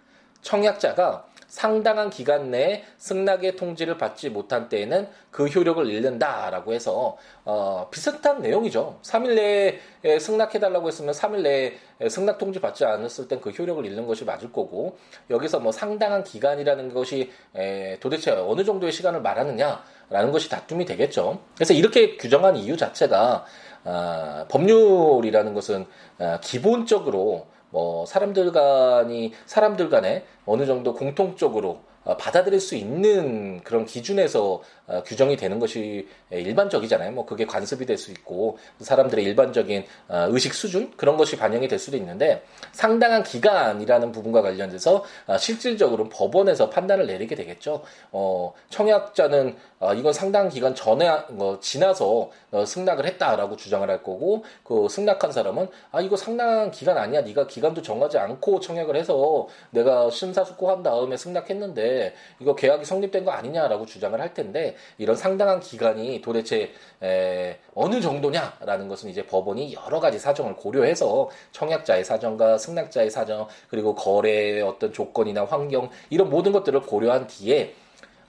청약자가 0.42 1.26
상당한 1.50 2.10
기간 2.10 2.52
내에 2.52 2.84
승낙의 2.96 3.56
통지를 3.56 3.98
받지 3.98 4.30
못한 4.30 4.68
때에는 4.68 5.08
그 5.32 5.46
효력을 5.46 5.84
잃는다라고 5.84 6.72
해서 6.72 7.18
어, 7.44 7.88
비슷한 7.90 8.40
내용이죠. 8.40 9.00
3일 9.02 9.34
내에 9.34 10.18
승낙해달라고 10.20 10.86
했으면 10.86 11.12
3일 11.12 11.42
내에 11.42 12.08
승낙 12.08 12.38
통지 12.38 12.60
받지 12.60 12.84
않았을 12.84 13.26
땐 13.26 13.40
그 13.40 13.50
효력을 13.50 13.84
잃는 13.84 14.06
것이 14.06 14.24
맞을 14.24 14.52
거고 14.52 14.96
여기서 15.28 15.60
뭐 15.60 15.72
상당한 15.72 16.22
기간이라는 16.22 16.94
것이 16.94 17.32
에, 17.56 17.98
도대체 17.98 18.30
어느 18.30 18.64
정도의 18.64 18.92
시간을 18.92 19.22
말하느냐라는 19.22 20.30
것이 20.30 20.48
다툼이 20.48 20.84
되겠죠. 20.84 21.40
그래서 21.56 21.74
이렇게 21.74 22.16
규정한 22.16 22.56
이유 22.56 22.76
자체가 22.76 23.44
아, 23.84 24.44
법률이라는 24.48 25.54
것은 25.54 25.86
아, 26.18 26.38
기본적으로 26.40 27.46
뭐 27.70 28.06
사람들 28.06 28.52
간이 28.52 29.32
사람들 29.46 29.90
간에 29.90 30.24
어느 30.46 30.66
정도 30.66 30.94
공통적으로 30.94 31.80
어, 32.04 32.16
받아들일 32.16 32.60
수 32.60 32.74
있는 32.76 33.60
그런 33.62 33.84
기준에서 33.84 34.62
어, 34.90 35.02
규정이 35.04 35.36
되는 35.36 35.60
것이 35.60 36.08
일반적이잖아요. 36.30 37.12
뭐 37.12 37.24
그게 37.24 37.46
관습이 37.46 37.86
될 37.86 38.00
수 38.00 38.10
있고 38.12 38.58
사람들의 38.80 39.24
일반적인 39.24 39.84
어, 40.08 40.26
의식 40.30 40.54
수준 40.54 40.90
그런 40.96 41.16
것이 41.16 41.36
반영이 41.36 41.68
될 41.68 41.78
수도 41.78 41.96
있는데 41.98 42.42
상당한 42.72 43.22
기간이라는 43.22 44.10
부분과 44.10 44.42
관련돼서 44.42 45.04
실질적으로 45.38 46.08
법원에서 46.08 46.70
판단을 46.70 47.06
내리게 47.06 47.34
되겠죠. 47.34 47.82
어, 48.10 48.52
청약자는 48.70 49.56
이건 49.96 50.12
상당한 50.12 50.50
기간 50.50 50.74
전에 50.74 51.10
뭐 51.30 51.58
지나서 51.60 52.30
승낙을 52.66 53.06
했다라고 53.06 53.56
주장을 53.56 53.88
할 53.88 54.02
거고 54.02 54.44
그 54.62 54.88
승낙한 54.90 55.32
사람은 55.32 55.68
아 55.90 56.00
이거 56.00 56.16
상당한 56.16 56.70
기간 56.70 56.98
아니야. 56.98 57.22
네가 57.22 57.46
기간도 57.46 57.80
정하지 57.82 58.18
않고 58.18 58.60
청약을 58.60 58.96
해서 58.96 59.46
내가 59.70 60.10
심사숙고한 60.10 60.82
다음에 60.82 61.16
승낙했는데 61.16 62.14
이거 62.40 62.54
계약이 62.54 62.84
성립된 62.84 63.24
거 63.24 63.30
아니냐라고 63.30 63.86
주장을 63.86 64.18
할 64.20 64.34
텐데 64.34 64.76
이런 64.98 65.16
상당한 65.16 65.60
기간이 65.60 66.20
도대체 66.22 66.72
에, 67.02 67.58
어느 67.74 68.00
정도냐라는 68.00 68.88
것은 68.88 69.10
이제 69.10 69.24
법원이 69.26 69.74
여러 69.74 70.00
가지 70.00 70.18
사정을 70.18 70.56
고려해서 70.56 71.30
청약자의 71.52 72.04
사정과 72.04 72.58
승낙자의 72.58 73.10
사정 73.10 73.48
그리고 73.68 73.94
거래의 73.94 74.62
어떤 74.62 74.92
조건이나 74.92 75.44
환경 75.44 75.90
이런 76.10 76.30
모든 76.30 76.52
것들을 76.52 76.80
고려한 76.82 77.26
뒤에 77.26 77.74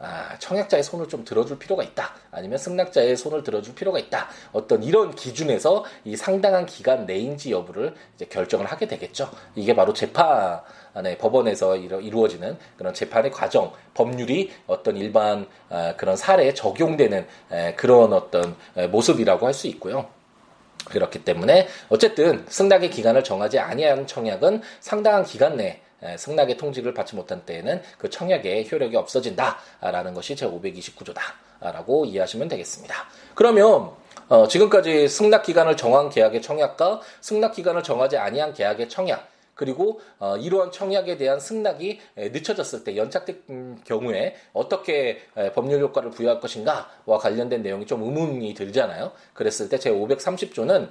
아, 0.03 0.35
청약자의 0.39 0.81
손을 0.83 1.07
좀 1.07 1.23
들어줄 1.23 1.59
필요가 1.59 1.83
있다. 1.83 2.15
아니면 2.31 2.57
승낙자의 2.57 3.15
손을 3.15 3.43
들어줄 3.43 3.75
필요가 3.75 3.99
있다. 3.99 4.29
어떤 4.51 4.81
이런 4.81 5.13
기준에서 5.13 5.85
이 6.05 6.15
상당한 6.15 6.65
기간 6.65 7.05
내인지 7.05 7.51
여부를 7.51 7.93
이제 8.15 8.25
결정을 8.25 8.65
하게 8.65 8.87
되겠죠. 8.87 9.29
이게 9.55 9.75
바로 9.75 9.93
재판 9.93 10.61
의 10.95 11.17
법원에서 11.17 11.77
이루어지는 11.77 12.57
그런 12.77 12.93
재판의 12.93 13.31
과정, 13.31 13.71
법률이 13.93 14.51
어떤 14.67 14.97
일반 14.97 15.47
아, 15.69 15.93
그런 15.95 16.17
사례에 16.17 16.53
적용되는 16.53 17.25
그런 17.77 18.11
어떤 18.13 18.55
모습이라고 18.91 19.45
할 19.45 19.51
수 19.53 19.67
있고요. 19.67 20.07
그렇기 20.85 21.23
때문에 21.23 21.67
어쨌든 21.89 22.45
승낙의 22.47 22.89
기간을 22.89 23.23
정하지 23.23 23.59
아니한 23.59 24.07
청약은 24.07 24.61
상당한 24.79 25.23
기간 25.23 25.55
내에 25.57 25.79
승낙의 26.17 26.57
통지를 26.57 26.93
받지 26.93 27.15
못한 27.15 27.45
때에는 27.45 27.81
그 27.97 28.09
청약의 28.09 28.69
효력이 28.71 28.95
없어진다라는 28.97 30.13
것이 30.13 30.35
제 30.35 30.47
529조다라고 30.47 32.07
이해하시면 32.07 32.47
되겠습니다. 32.47 32.95
그러면 33.35 33.91
어, 34.27 34.47
지금까지 34.47 35.07
승낙 35.07 35.43
기간을 35.43 35.77
정한 35.77 36.09
계약의 36.09 36.41
청약과 36.41 37.01
승낙 37.19 37.53
기간을 37.53 37.83
정하지 37.83 38.17
아니한 38.17 38.53
계약의 38.53 38.89
청약 38.89 39.30
그리고 39.53 39.99
어, 40.19 40.37
이러한 40.37 40.71
청약에 40.71 41.17
대한 41.17 41.39
승낙이 41.39 41.99
늦춰졌을 42.15 42.83
때 42.83 42.95
연착된 42.95 43.81
경우에 43.83 44.35
어떻게 44.53 45.19
법률 45.53 45.81
효과를 45.81 46.11
부여할 46.11 46.39
것인가와 46.39 47.17
관련된 47.19 47.61
내용이 47.61 47.85
좀 47.85 48.03
의문이 48.03 48.53
들잖아요. 48.53 49.11
그랬을 49.33 49.69
때 49.69 49.77
제 49.77 49.91
530조는 49.91 50.89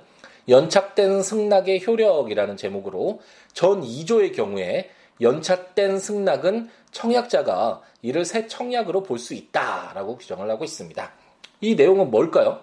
연착된 0.49 1.23
승낙의 1.23 1.87
효력이라는 1.87 2.57
제목으로 2.57 3.21
전 3.53 3.83
2조의 3.83 4.35
경우에 4.35 4.91
연착된 5.21 5.99
승낙은 5.99 6.71
청약자가 6.91 7.83
이를 8.03 8.25
새 8.25 8.47
청약으로 8.47 9.03
볼 9.03 9.19
수 9.19 9.35
있다라고 9.35 10.17
규정을 10.17 10.51
하고 10.51 10.65
있습니다. 10.65 11.13
이 11.61 11.75
내용은 11.75 12.11
뭘까요? 12.11 12.61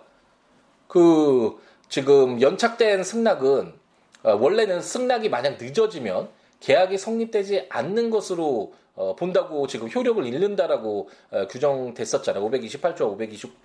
그 0.88 1.58
지금 1.88 2.42
연착된 2.42 3.04
승낙은 3.04 3.74
어, 3.74 3.87
원래는 4.36 4.82
승낙이 4.82 5.30
만약 5.30 5.58
늦어지면 5.60 6.30
계약이 6.60 6.98
성립되지 6.98 7.68
않는 7.70 8.10
것으로 8.10 8.74
어, 8.96 9.16
본다고 9.16 9.68
지금 9.68 9.90
효력을 9.90 10.26
잃는다라고 10.26 11.10
어, 11.30 11.48
규정됐었잖아요. 11.48 12.50
528조와 12.50 13.18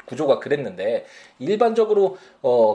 529조가 0.06 0.40
그랬는데 0.40 1.06
일반적으로 1.38 2.18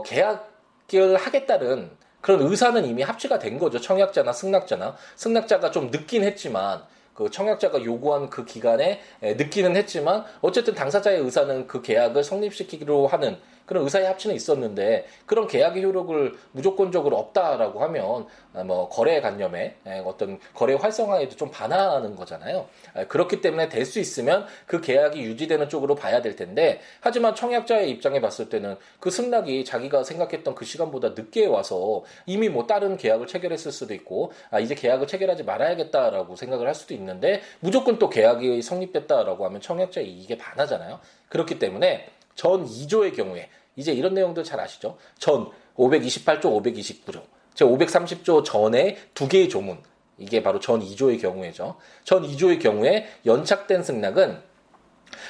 계약을 0.06 1.18
하겠다는 1.18 1.92
그런 2.22 2.42
의사는 2.42 2.84
이미 2.86 3.04
합치가 3.04 3.38
된 3.38 3.60
거죠. 3.60 3.80
청약자나 3.80 4.34
승낙자나. 4.34 4.98
승낙자가 5.16 5.70
좀 5.70 5.92
늦긴 5.92 6.24
했지만 6.24 6.82
그 7.14 7.30
청약자가 7.30 7.84
요구한 7.84 8.30
그 8.30 8.44
기간에 8.44 9.02
늦기는 9.22 9.76
했지만 9.76 10.26
어쨌든 10.42 10.74
당사자의 10.74 11.20
의사는 11.20 11.68
그 11.68 11.82
계약을 11.82 12.24
성립시키기로 12.24 13.08
하는 13.08 13.38
그런 13.68 13.84
의사의 13.84 14.08
합치는 14.08 14.36
있었는데 14.36 15.06
그런 15.26 15.48
계약의 15.48 15.84
효력을 15.84 16.34
무조건적으로 16.54 17.18
없다라고 17.18 17.82
하면 17.84 18.26
아, 18.54 18.64
뭐 18.64 18.90
거래 18.90 19.22
관념에 19.22 19.76
어떤 20.06 20.40
거래 20.56 20.74
활성화에도 20.74 21.36
좀 21.36 21.52
반하는 21.52 22.16
거잖아요. 22.16 22.68
아, 22.96 23.06
그렇기 23.06 23.42
때문에 23.42 23.70
될 23.70 23.88
수 23.88 24.00
있으면 24.00 24.46
그 24.68 24.82
계약이 24.82 25.20
유지되는 25.22 25.70
쪽으로 25.70 25.96
봐야 25.96 26.22
될 26.22 26.36
텐데 26.36 26.82
하지만 27.00 27.34
청약자의 27.34 27.90
입장에 27.90 28.22
봤을 28.22 28.50
때는 28.50 28.76
그 29.00 29.10
승낙이 29.10 29.66
자기가 29.66 30.04
생각했던 30.04 30.54
그 30.54 30.66
시간보다 30.66 31.10
늦게 31.10 31.48
와서 31.48 32.04
이미 32.26 32.50
뭐 32.50 32.68
다른 32.68 32.98
계약을 32.98 33.26
체결했을 33.26 33.72
수도 33.72 33.94
있고 33.96 34.32
아 34.52 34.60
이제 34.60 34.76
계약을 34.76 35.08
체결하지 35.08 35.44
말아야겠다라고 35.44 36.36
생각을 36.36 36.68
할 36.68 36.76
수도 36.76 36.94
있는데 36.94 37.42
무조건 37.60 37.98
또 37.98 38.10
계약이 38.10 38.62
성립됐다라고 38.62 39.46
하면 39.46 39.62
청약자의 39.62 40.08
이익에 40.08 40.38
반하잖아요. 40.38 41.00
그렇기 41.30 41.60
때문에 41.60 42.10
전 42.38 42.66
2조의 42.66 43.16
경우에 43.16 43.50
이제 43.76 43.92
이런 43.92 44.14
내용들 44.14 44.44
잘 44.46 44.60
아시죠? 44.60 44.98
전 45.18 45.50
528조, 45.76 46.44
529조. 46.44 47.22
제 47.54 47.66
530조 47.66 48.46
전에 48.46 48.98
두 49.14 49.28
개의 49.28 49.50
조문. 49.50 49.80
이게 50.20 50.42
바로 50.42 50.60
전 50.60 50.80
2조의 50.80 51.20
경우에죠. 51.20 51.76
전 52.04 52.24
2조의 52.24 52.62
경우에 52.62 53.08
연착된 53.26 53.84
승낙은 53.84 54.42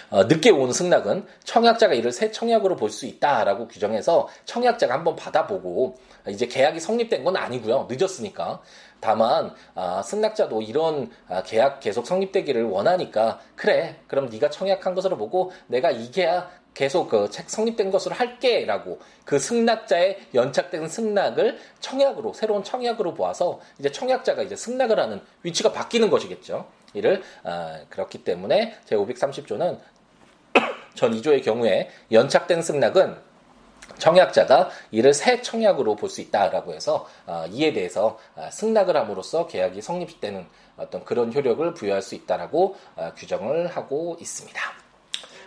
어, 0.09 0.23
늦게 0.23 0.49
온 0.51 0.73
승낙은 0.73 1.25
청약자가 1.43 1.93
이를 1.93 2.11
새 2.11 2.31
청약으로 2.31 2.75
볼 2.75 2.89
수 2.89 3.05
있다라고 3.05 3.67
규정해서 3.67 4.27
청약자가 4.45 4.93
한번 4.93 5.15
받아보고 5.15 5.97
이제 6.29 6.45
계약이 6.47 6.79
성립된 6.79 7.23
건 7.23 7.37
아니고요. 7.37 7.87
늦었으니까. 7.89 8.61
다만 8.99 9.53
아, 9.75 10.01
승낙자도 10.01 10.61
이런 10.61 11.11
아, 11.29 11.43
계약 11.43 11.79
계속 11.79 12.07
성립되기를 12.07 12.63
원하니까 12.65 13.39
그래 13.55 13.99
그럼 14.07 14.29
네가 14.29 14.49
청약한 14.49 14.95
것으로 14.95 15.17
보고 15.17 15.51
내가 15.67 15.91
이 15.91 16.11
계약 16.11 16.51
계속 16.77 17.09
그 17.09 17.27
책 17.31 17.49
성립된 17.49 17.89
것으로 17.89 18.13
할게라고 18.13 18.99
그 19.25 19.39
승낙자의 19.39 20.27
연착된 20.35 20.87
승낙을 20.87 21.57
청약으로 21.79 22.33
새로운 22.33 22.63
청약으로 22.63 23.15
보아서 23.15 23.59
이제 23.79 23.91
청약자가 23.91 24.43
이제 24.43 24.55
승낙을 24.55 24.99
하는 24.99 25.19
위치가 25.41 25.71
바뀌는 25.71 26.11
것이겠죠. 26.11 26.67
이를 26.93 27.23
아, 27.43 27.79
그렇기 27.89 28.23
때문에 28.23 28.75
제 28.85 28.95
530조는 28.95 29.79
전 30.93 31.11
2조의 31.13 31.43
경우에 31.43 31.89
연착된 32.11 32.61
승낙은 32.61 33.17
청약자가 33.97 34.69
이를 34.91 35.15
새 35.15 35.41
청약으로 35.41 35.95
볼 35.95 36.11
수 36.11 36.21
있다라고 36.21 36.73
해서 36.75 37.07
어, 37.25 37.45
이에 37.49 37.73
대해서 37.73 38.19
어, 38.35 38.49
승낙을 38.51 38.95
함으로써 38.95 39.47
계약이 39.47 39.81
성립되는 39.81 40.45
어떤 40.77 41.03
그런 41.03 41.33
효력을 41.33 41.73
부여할 41.73 42.03
수 42.03 42.13
있다라고 42.13 42.75
어, 42.95 43.13
규정을 43.17 43.65
하고 43.67 44.15
있습니다. 44.19 44.61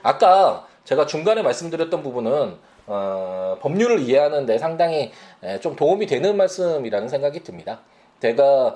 아까 0.03 0.67
제가 0.91 1.07
중간에 1.07 1.41
말씀드렸던 1.43 2.03
부분은 2.03 2.57
어, 2.89 3.57
법률을 3.61 4.01
이해하는데 4.01 4.59
상당히 4.59 5.13
좀 5.61 5.77
도움이 5.77 6.07
되는 6.07 6.37
말씀이라는 6.37 7.09
생각이 7.09 7.45
듭니다. 7.45 7.83
제가 8.21 8.75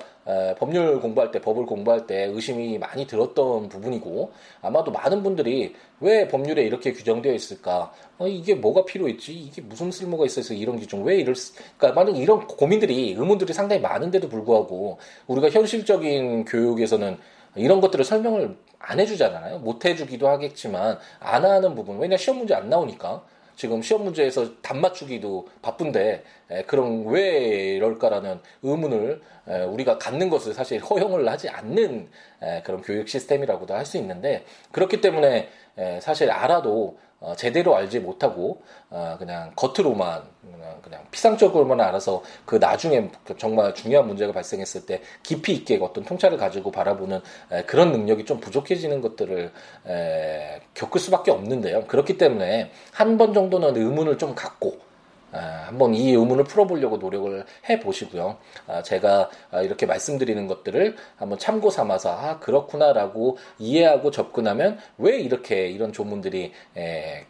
법률 0.57 1.01
공부할 1.01 1.31
때, 1.31 1.41
법을 1.41 1.65
공부할 1.65 2.07
때 2.07 2.23
의심이 2.23 2.79
많이 2.79 3.05
들었던 3.05 3.67
부분이고, 3.67 4.31
아마도 4.61 4.91
많은 4.91 5.23
분들이 5.23 5.75
왜 5.99 6.27
법률에 6.27 6.63
이렇게 6.63 6.93
규정되어 6.93 7.33
있을까? 7.33 7.91
어, 8.17 8.27
이게 8.27 8.55
뭐가 8.55 8.85
필요했지? 8.85 9.33
이게 9.33 9.61
무슨 9.61 9.91
쓸모가 9.91 10.25
있어서 10.25 10.53
이런 10.55 10.79
규정, 10.79 11.03
왜 11.03 11.17
이럴, 11.17 11.35
그러니까 11.77 12.01
만약 12.01 12.17
이런 12.17 12.47
고민들이, 12.47 13.11
의문들이 13.11 13.53
상당히 13.53 13.81
많은데도 13.81 14.29
불구하고, 14.29 14.97
우리가 15.27 15.49
현실적인 15.49 16.45
교육에서는 16.45 17.17
이런 17.55 17.81
것들을 17.81 18.03
설명을 18.05 18.55
안 18.79 18.99
해주잖아요. 18.99 19.59
못 19.59 19.83
해주기도 19.85 20.27
하겠지만, 20.27 20.99
안 21.19 21.45
하는 21.45 21.75
부분, 21.75 21.97
왜냐 21.99 22.17
시험 22.17 22.37
문제 22.37 22.53
안 22.53 22.69
나오니까. 22.69 23.23
지금 23.55 23.81
시험 23.81 24.03
문제에서 24.03 24.61
답 24.61 24.75
맞추기도 24.75 25.47
바쁜데 25.61 26.23
에, 26.51 26.63
그럼 26.63 27.07
왜 27.07 27.75
이럴까라는 27.75 28.41
의문을 28.63 29.21
에, 29.47 29.63
우리가 29.63 29.97
갖는 29.97 30.29
것을 30.29 30.53
사실 30.53 30.81
허용을 30.81 31.25
하지 31.29 31.47
않는 31.47 32.09
에, 32.41 32.61
그런 32.63 32.81
교육 32.81 33.07
시스템이라고도 33.07 33.73
할 33.73 33.85
수 33.85 33.97
있는데 33.97 34.43
그렇기 34.73 34.99
때문에 34.99 35.49
사실 36.01 36.31
알아도 36.31 36.97
어, 37.19 37.33
제대로 37.35 37.75
알지 37.75 37.99
못하고 38.01 38.61
어, 38.89 39.15
그냥 39.17 39.51
겉으로만 39.55 40.23
그냥, 40.41 40.81
그냥 40.83 41.01
피상적으로만 41.11 41.79
알아서 41.81 42.21
그 42.45 42.55
나중에 42.57 43.09
정말 43.37 43.73
중요한 43.73 44.07
문제가 44.07 44.31
발생했을 44.33 44.85
때 44.85 45.01
깊이 45.23 45.53
있게 45.53 45.79
어떤 45.81 46.03
통찰을 46.03 46.37
가지고 46.37 46.71
바라보는 46.71 47.21
에, 47.51 47.63
그런 47.63 47.91
능력이 47.91 48.25
좀 48.25 48.39
부족해지는 48.39 49.01
것들을 49.01 49.51
에, 49.87 50.61
겪을 50.73 50.99
수밖에 51.01 51.31
없는데요. 51.31 51.85
그렇기 51.87 52.17
때문에 52.17 52.71
한 52.91 53.17
번 53.17 53.33
정도는 53.33 53.77
의문을 53.77 54.17
좀 54.17 54.35
갖고 54.35 54.79
아, 54.79 54.84
한번 55.39 55.93
이 55.93 56.11
의문을 56.11 56.45
풀어보려고 56.45 56.97
노력을 56.97 57.45
해 57.69 57.79
보시고요. 57.79 58.37
아, 58.67 58.81
제가 58.81 59.29
아, 59.51 59.61
이렇게 59.61 59.85
말씀드리는 59.85 60.47
것들을 60.47 60.95
한번 61.17 61.37
참고 61.39 61.69
삼아서 61.69 62.11
아 62.11 62.39
그렇구나라고 62.39 63.37
이해하고 63.59 64.11
접근하면 64.11 64.79
왜 64.97 65.19
이렇게 65.19 65.67
이런 65.69 65.91
조문들이 65.93 66.53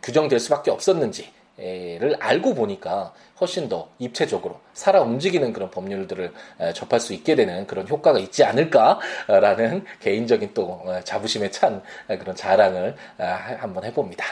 규정될 0.01 0.39
수밖에 0.39 0.71
없었는지. 0.71 1.31
를 1.57 2.17
알고 2.19 2.53
보니까 2.53 3.13
훨씬 3.39 3.69
더 3.69 3.87
입체적으로 3.97 4.59
살아 4.73 4.99
움직이는 5.01 5.53
그런 5.53 5.71
법률들을 5.71 6.33
접할 6.73 6.99
수 6.99 7.13
있게 7.13 7.35
되는 7.35 7.65
그런 7.65 7.87
효과가 7.87 8.19
있지 8.19 8.43
않을까라는 8.43 9.85
개인적인 10.01 10.53
또 10.53 10.81
어, 10.83 10.99
자부심에 11.05 11.51
찬 11.51 11.81
그런 12.07 12.35
자랑을 12.35 12.97
한번 13.17 13.85
해봅니다. 13.85 14.25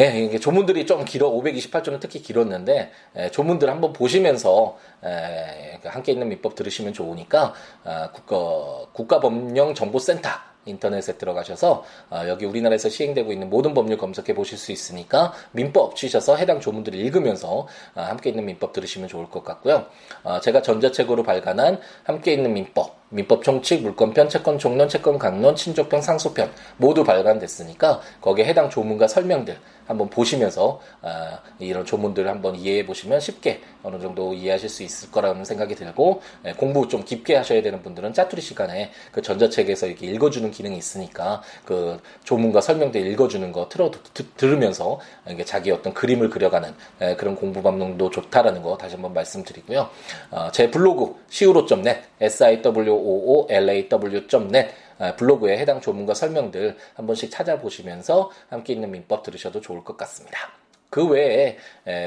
예, 0.00 0.24
이게 0.24 0.38
조문들이 0.38 0.86
좀 0.86 1.04
길어 1.04 1.30
528조는 1.30 2.00
특히 2.00 2.20
길었는데 2.20 2.90
예, 3.16 3.30
조문들 3.30 3.70
한번 3.70 3.92
보시면서 3.92 4.78
예, 5.04 5.78
함께 5.84 6.12
있는 6.12 6.28
민법 6.28 6.54
들으시면 6.54 6.92
좋으니까 6.92 7.54
아, 7.84 8.10
국가 8.10 8.86
국가법령정보센터 8.92 10.30
인터넷에 10.66 11.16
들어가셔서 11.18 11.84
어, 12.10 12.22
여기 12.28 12.44
우리나라에서 12.46 12.88
시행되고 12.88 13.32
있는 13.32 13.50
모든 13.50 13.74
법률 13.74 13.98
검색해 13.98 14.34
보실 14.34 14.58
수 14.58 14.72
있으니까 14.72 15.32
민법 15.52 15.96
치셔서 15.96 16.36
해당 16.36 16.60
조문들을 16.60 16.98
읽으면서 16.98 17.66
어, 17.94 18.00
함께 18.00 18.30
있는 18.30 18.46
민법 18.46 18.72
들으시면 18.72 19.08
좋을 19.08 19.28
것 19.28 19.44
같고요. 19.44 19.86
어, 20.22 20.40
제가 20.40 20.62
전자책으로 20.62 21.22
발간한 21.22 21.80
함께 22.04 22.32
있는 22.32 22.52
민법 22.54 23.03
민법 23.14 23.44
총칙, 23.44 23.82
물권편, 23.82 24.28
채권 24.28 24.58
총론, 24.58 24.88
채권 24.88 25.18
강론, 25.18 25.54
친족편, 25.54 26.02
상소편 26.02 26.50
모두 26.76 27.04
발간됐으니까 27.04 28.00
거기에 28.20 28.44
해당 28.44 28.68
조문과 28.68 29.06
설명들 29.06 29.56
한번 29.86 30.08
보시면서 30.08 30.80
아, 31.02 31.40
이런 31.58 31.84
조문들을 31.84 32.28
한번 32.28 32.56
이해해 32.56 32.86
보시면 32.86 33.20
쉽게 33.20 33.60
어느 33.82 34.00
정도 34.00 34.32
이해하실 34.32 34.68
수 34.68 34.82
있을 34.82 35.10
거라는 35.10 35.44
생각이 35.44 35.74
들고 35.74 36.22
예, 36.46 36.52
공부 36.52 36.88
좀 36.88 37.04
깊게 37.04 37.36
하셔야 37.36 37.62
되는 37.62 37.82
분들은 37.82 38.14
짜투리 38.14 38.40
시간에 38.40 38.90
그 39.12 39.20
전자책에서 39.22 39.86
이렇게 39.86 40.06
읽어주는 40.06 40.50
기능이 40.50 40.76
있으니까 40.76 41.42
그 41.64 42.00
조문과 42.24 42.60
설명들 42.60 43.06
읽어주는 43.06 43.52
거 43.52 43.68
틀어 43.68 43.90
들으면서 44.36 45.00
이게 45.28 45.44
자기 45.44 45.70
어떤 45.70 45.92
그림을 45.92 46.30
그려가는 46.30 46.74
예, 47.02 47.16
그런 47.16 47.36
공부 47.36 47.62
방법도 47.62 48.10
좋다라는 48.10 48.62
거 48.62 48.76
다시 48.78 48.94
한번 48.94 49.12
말씀드리고요. 49.12 49.88
어, 50.30 50.48
제 50.52 50.70
블로그 50.70 51.16
siwo.net 51.30 52.00
s 52.20 52.42
i 52.42 52.62
w 52.62 53.03
o 53.04 53.42
o 53.42 53.46
l 53.50 53.70
a 53.70 53.88
w.net 53.88 54.70
아, 54.98 55.16
블로그에 55.16 55.58
해당 55.58 55.80
조문과 55.80 56.14
설명들 56.14 56.76
한 56.94 57.06
번씩 57.06 57.30
찾아보시면서 57.30 58.30
함께 58.48 58.72
있는 58.72 58.90
민법 58.90 59.22
들으셔도 59.22 59.60
좋을 59.60 59.84
것 59.84 59.96
같습니다. 59.96 60.50
그 60.90 61.08
외에 61.08 61.56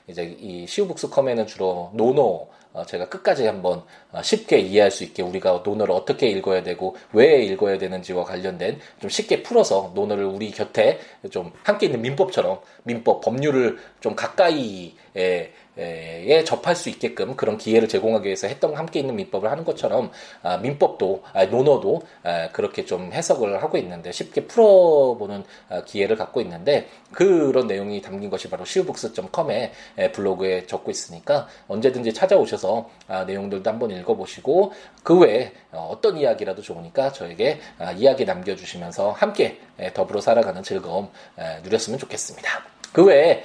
이제 0.06 0.36
이 0.38 0.64
siwobooks.com에는 0.64 1.46
주로 1.46 1.90
노노 1.94 2.50
어, 2.72 2.86
제가 2.86 3.08
끝까지 3.08 3.46
한번 3.46 3.80
어, 3.80 3.86
쉽게 4.22 4.58
이해할 4.58 4.90
수 4.90 5.04
있게 5.04 5.22
우리가 5.22 5.62
논어를 5.64 5.94
어떻게 5.94 6.28
읽어야 6.28 6.62
되고 6.62 6.96
왜 7.12 7.44
읽어야 7.44 7.78
되는지와 7.78 8.24
관련된 8.24 8.78
좀 9.00 9.10
쉽게 9.10 9.42
풀어서 9.42 9.92
논어를 9.94 10.24
우리 10.24 10.50
곁에 10.50 10.98
좀 11.30 11.52
함께 11.62 11.86
있는 11.86 12.02
민법처럼 12.02 12.60
민법 12.84 13.20
법률을 13.20 13.78
좀 14.00 14.14
가까이 14.14 14.94
에, 15.16 15.52
에 15.76 16.44
접할 16.44 16.76
수 16.76 16.88
있게끔 16.88 17.36
그런 17.36 17.58
기회를 17.58 17.88
제공하기 17.88 18.26
위해서 18.26 18.46
했던 18.46 18.74
함께 18.74 19.00
있는 19.00 19.16
민법을 19.16 19.50
하는 19.50 19.64
것처럼 19.64 20.10
아, 20.42 20.56
민법도 20.58 21.22
아, 21.32 21.46
논어도 21.46 22.02
아, 22.22 22.48
그렇게 22.52 22.84
좀 22.84 23.12
해석을 23.12 23.62
하고 23.62 23.76
있는데 23.78 24.12
쉽게 24.12 24.46
풀어보는 24.46 25.44
아, 25.68 25.82
기회를 25.84 26.16
갖고 26.16 26.40
있는데 26.40 26.88
그런 27.12 27.66
내용이 27.66 28.02
담긴 28.02 28.30
것이 28.30 28.48
바로 28.48 28.64
시우북스.com의 28.64 29.72
블로그에 30.12 30.66
적고 30.66 30.90
있으니까 30.90 31.48
언제든지 31.68 32.12
찾아오셔서 32.12 32.88
아, 33.08 33.24
내용들도 33.24 33.68
한번 33.68 33.90
읽 33.90 33.99
어보시고 34.06 34.72
그 35.02 35.18
외에 35.18 35.52
어, 35.72 35.88
어떤 35.92 36.16
이야기라도 36.16 36.62
좋으니까 36.62 37.12
저에게 37.12 37.60
아, 37.78 37.92
이야기 37.92 38.24
남겨주시면서 38.24 39.12
함께 39.12 39.60
더불어 39.94 40.20
살아가는 40.20 40.62
즐거움 40.62 41.08
누렸으면 41.62 41.98
좋겠습니다. 41.98 42.64
그 42.92 43.04
외에 43.04 43.44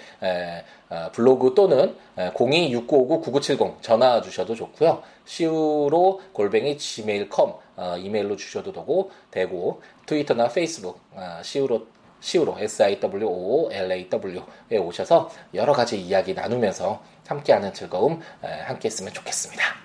어, 0.90 1.10
블로그 1.12 1.54
또는 1.56 1.96
026959-9970 2.16 3.82
전화 3.82 4.22
주셔도 4.22 4.56
좋고요. 4.56 5.02
시우로 5.26 6.22
골뱅이 6.32 6.78
gmail.com 6.78 7.54
어, 7.76 7.98
이메일로 7.98 8.36
주셔도 8.36 8.72
되고 8.72 9.10
되고 9.32 9.82
트위터나 10.06 10.50
페이스북 10.50 11.00
어, 11.14 11.40
시우로 11.44 11.88
시우로 12.22 12.58
S-I-W-O-L-A-W에 12.60 14.78
오셔서 14.78 15.32
여러 15.54 15.74
가지 15.74 16.02
이야기 16.02 16.34
나누면서 16.34 17.04
함께하는 17.28 17.74
즐거움 17.74 18.22
함께 18.42 18.88
했으면 18.88 19.14
좋겠습니다. 19.14 19.85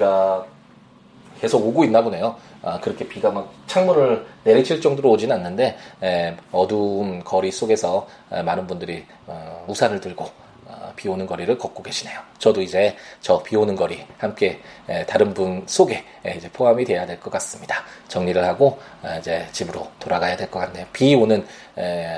비가 0.00 0.46
계속 1.40 1.66
오고 1.66 1.82
있나 1.84 2.00
보네요. 2.02 2.36
아, 2.62 2.78
그렇게 2.80 3.08
비가 3.08 3.30
막 3.30 3.52
창문을 3.66 4.24
내리칠 4.44 4.80
정도로 4.80 5.10
오지는 5.10 5.34
않는데 5.36 5.76
에, 6.02 6.36
어두운 6.52 7.24
거리 7.24 7.50
속에서 7.50 8.06
에, 8.30 8.42
많은 8.42 8.66
분들이 8.68 9.04
어, 9.26 9.64
우산을 9.66 10.00
들고 10.00 10.26
어, 10.66 10.92
비 10.94 11.08
오는 11.08 11.26
거리를 11.26 11.56
걷고 11.58 11.82
계시네요. 11.82 12.20
저도 12.38 12.60
이제 12.62 12.94
저 13.20 13.42
비 13.42 13.56
오는 13.56 13.74
거리 13.74 14.04
함께 14.18 14.60
에, 14.88 15.04
다른 15.06 15.32
분 15.34 15.64
속에 15.66 16.04
이제 16.36 16.48
포함이 16.52 16.84
돼야 16.84 17.04
될 17.06 17.18
것 17.18 17.30
같습니다. 17.32 17.82
정리를 18.08 18.44
하고 18.44 18.78
어, 19.02 19.16
이제 19.18 19.48
집으로 19.52 19.88
돌아가야 19.98 20.36
될 20.36 20.50
것 20.50 20.60
같네요. 20.60 20.86
비 20.92 21.14
오는 21.16 21.44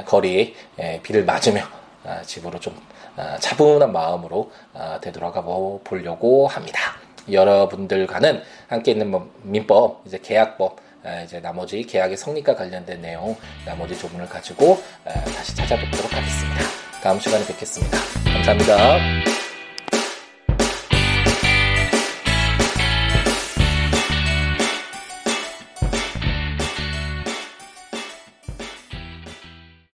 거리 0.07 0.55
비를 1.03 1.25
맞으며 1.25 1.63
아, 2.05 2.21
집으로 2.23 2.59
좀 2.61 2.77
아, 3.17 3.39
차분한 3.39 3.93
마음으로 3.93 4.51
되돌아가 5.01 5.43
보려고 5.85 6.49
합니다. 6.49 6.97
여러분들과는 7.31 8.43
함께 8.69 8.93
있는 8.93 9.11
뭐 9.11 9.31
민법, 9.43 10.03
이제 10.07 10.19
계약법, 10.23 10.81
이제 11.25 11.41
나머지 11.41 11.83
계약의 11.83 12.17
성립과 12.17 12.55
관련된 12.55 13.01
내용, 13.01 13.37
나머지 13.65 13.99
조문을 13.99 14.29
가지고 14.29 14.83
다시 15.05 15.55
찾아뵙도록 15.57 16.13
하겠습니다. 16.13 16.61
다음 17.03 17.19
시간에 17.19 17.45
뵙겠습니다. 17.47 17.99
감사합니다. 18.33 19.52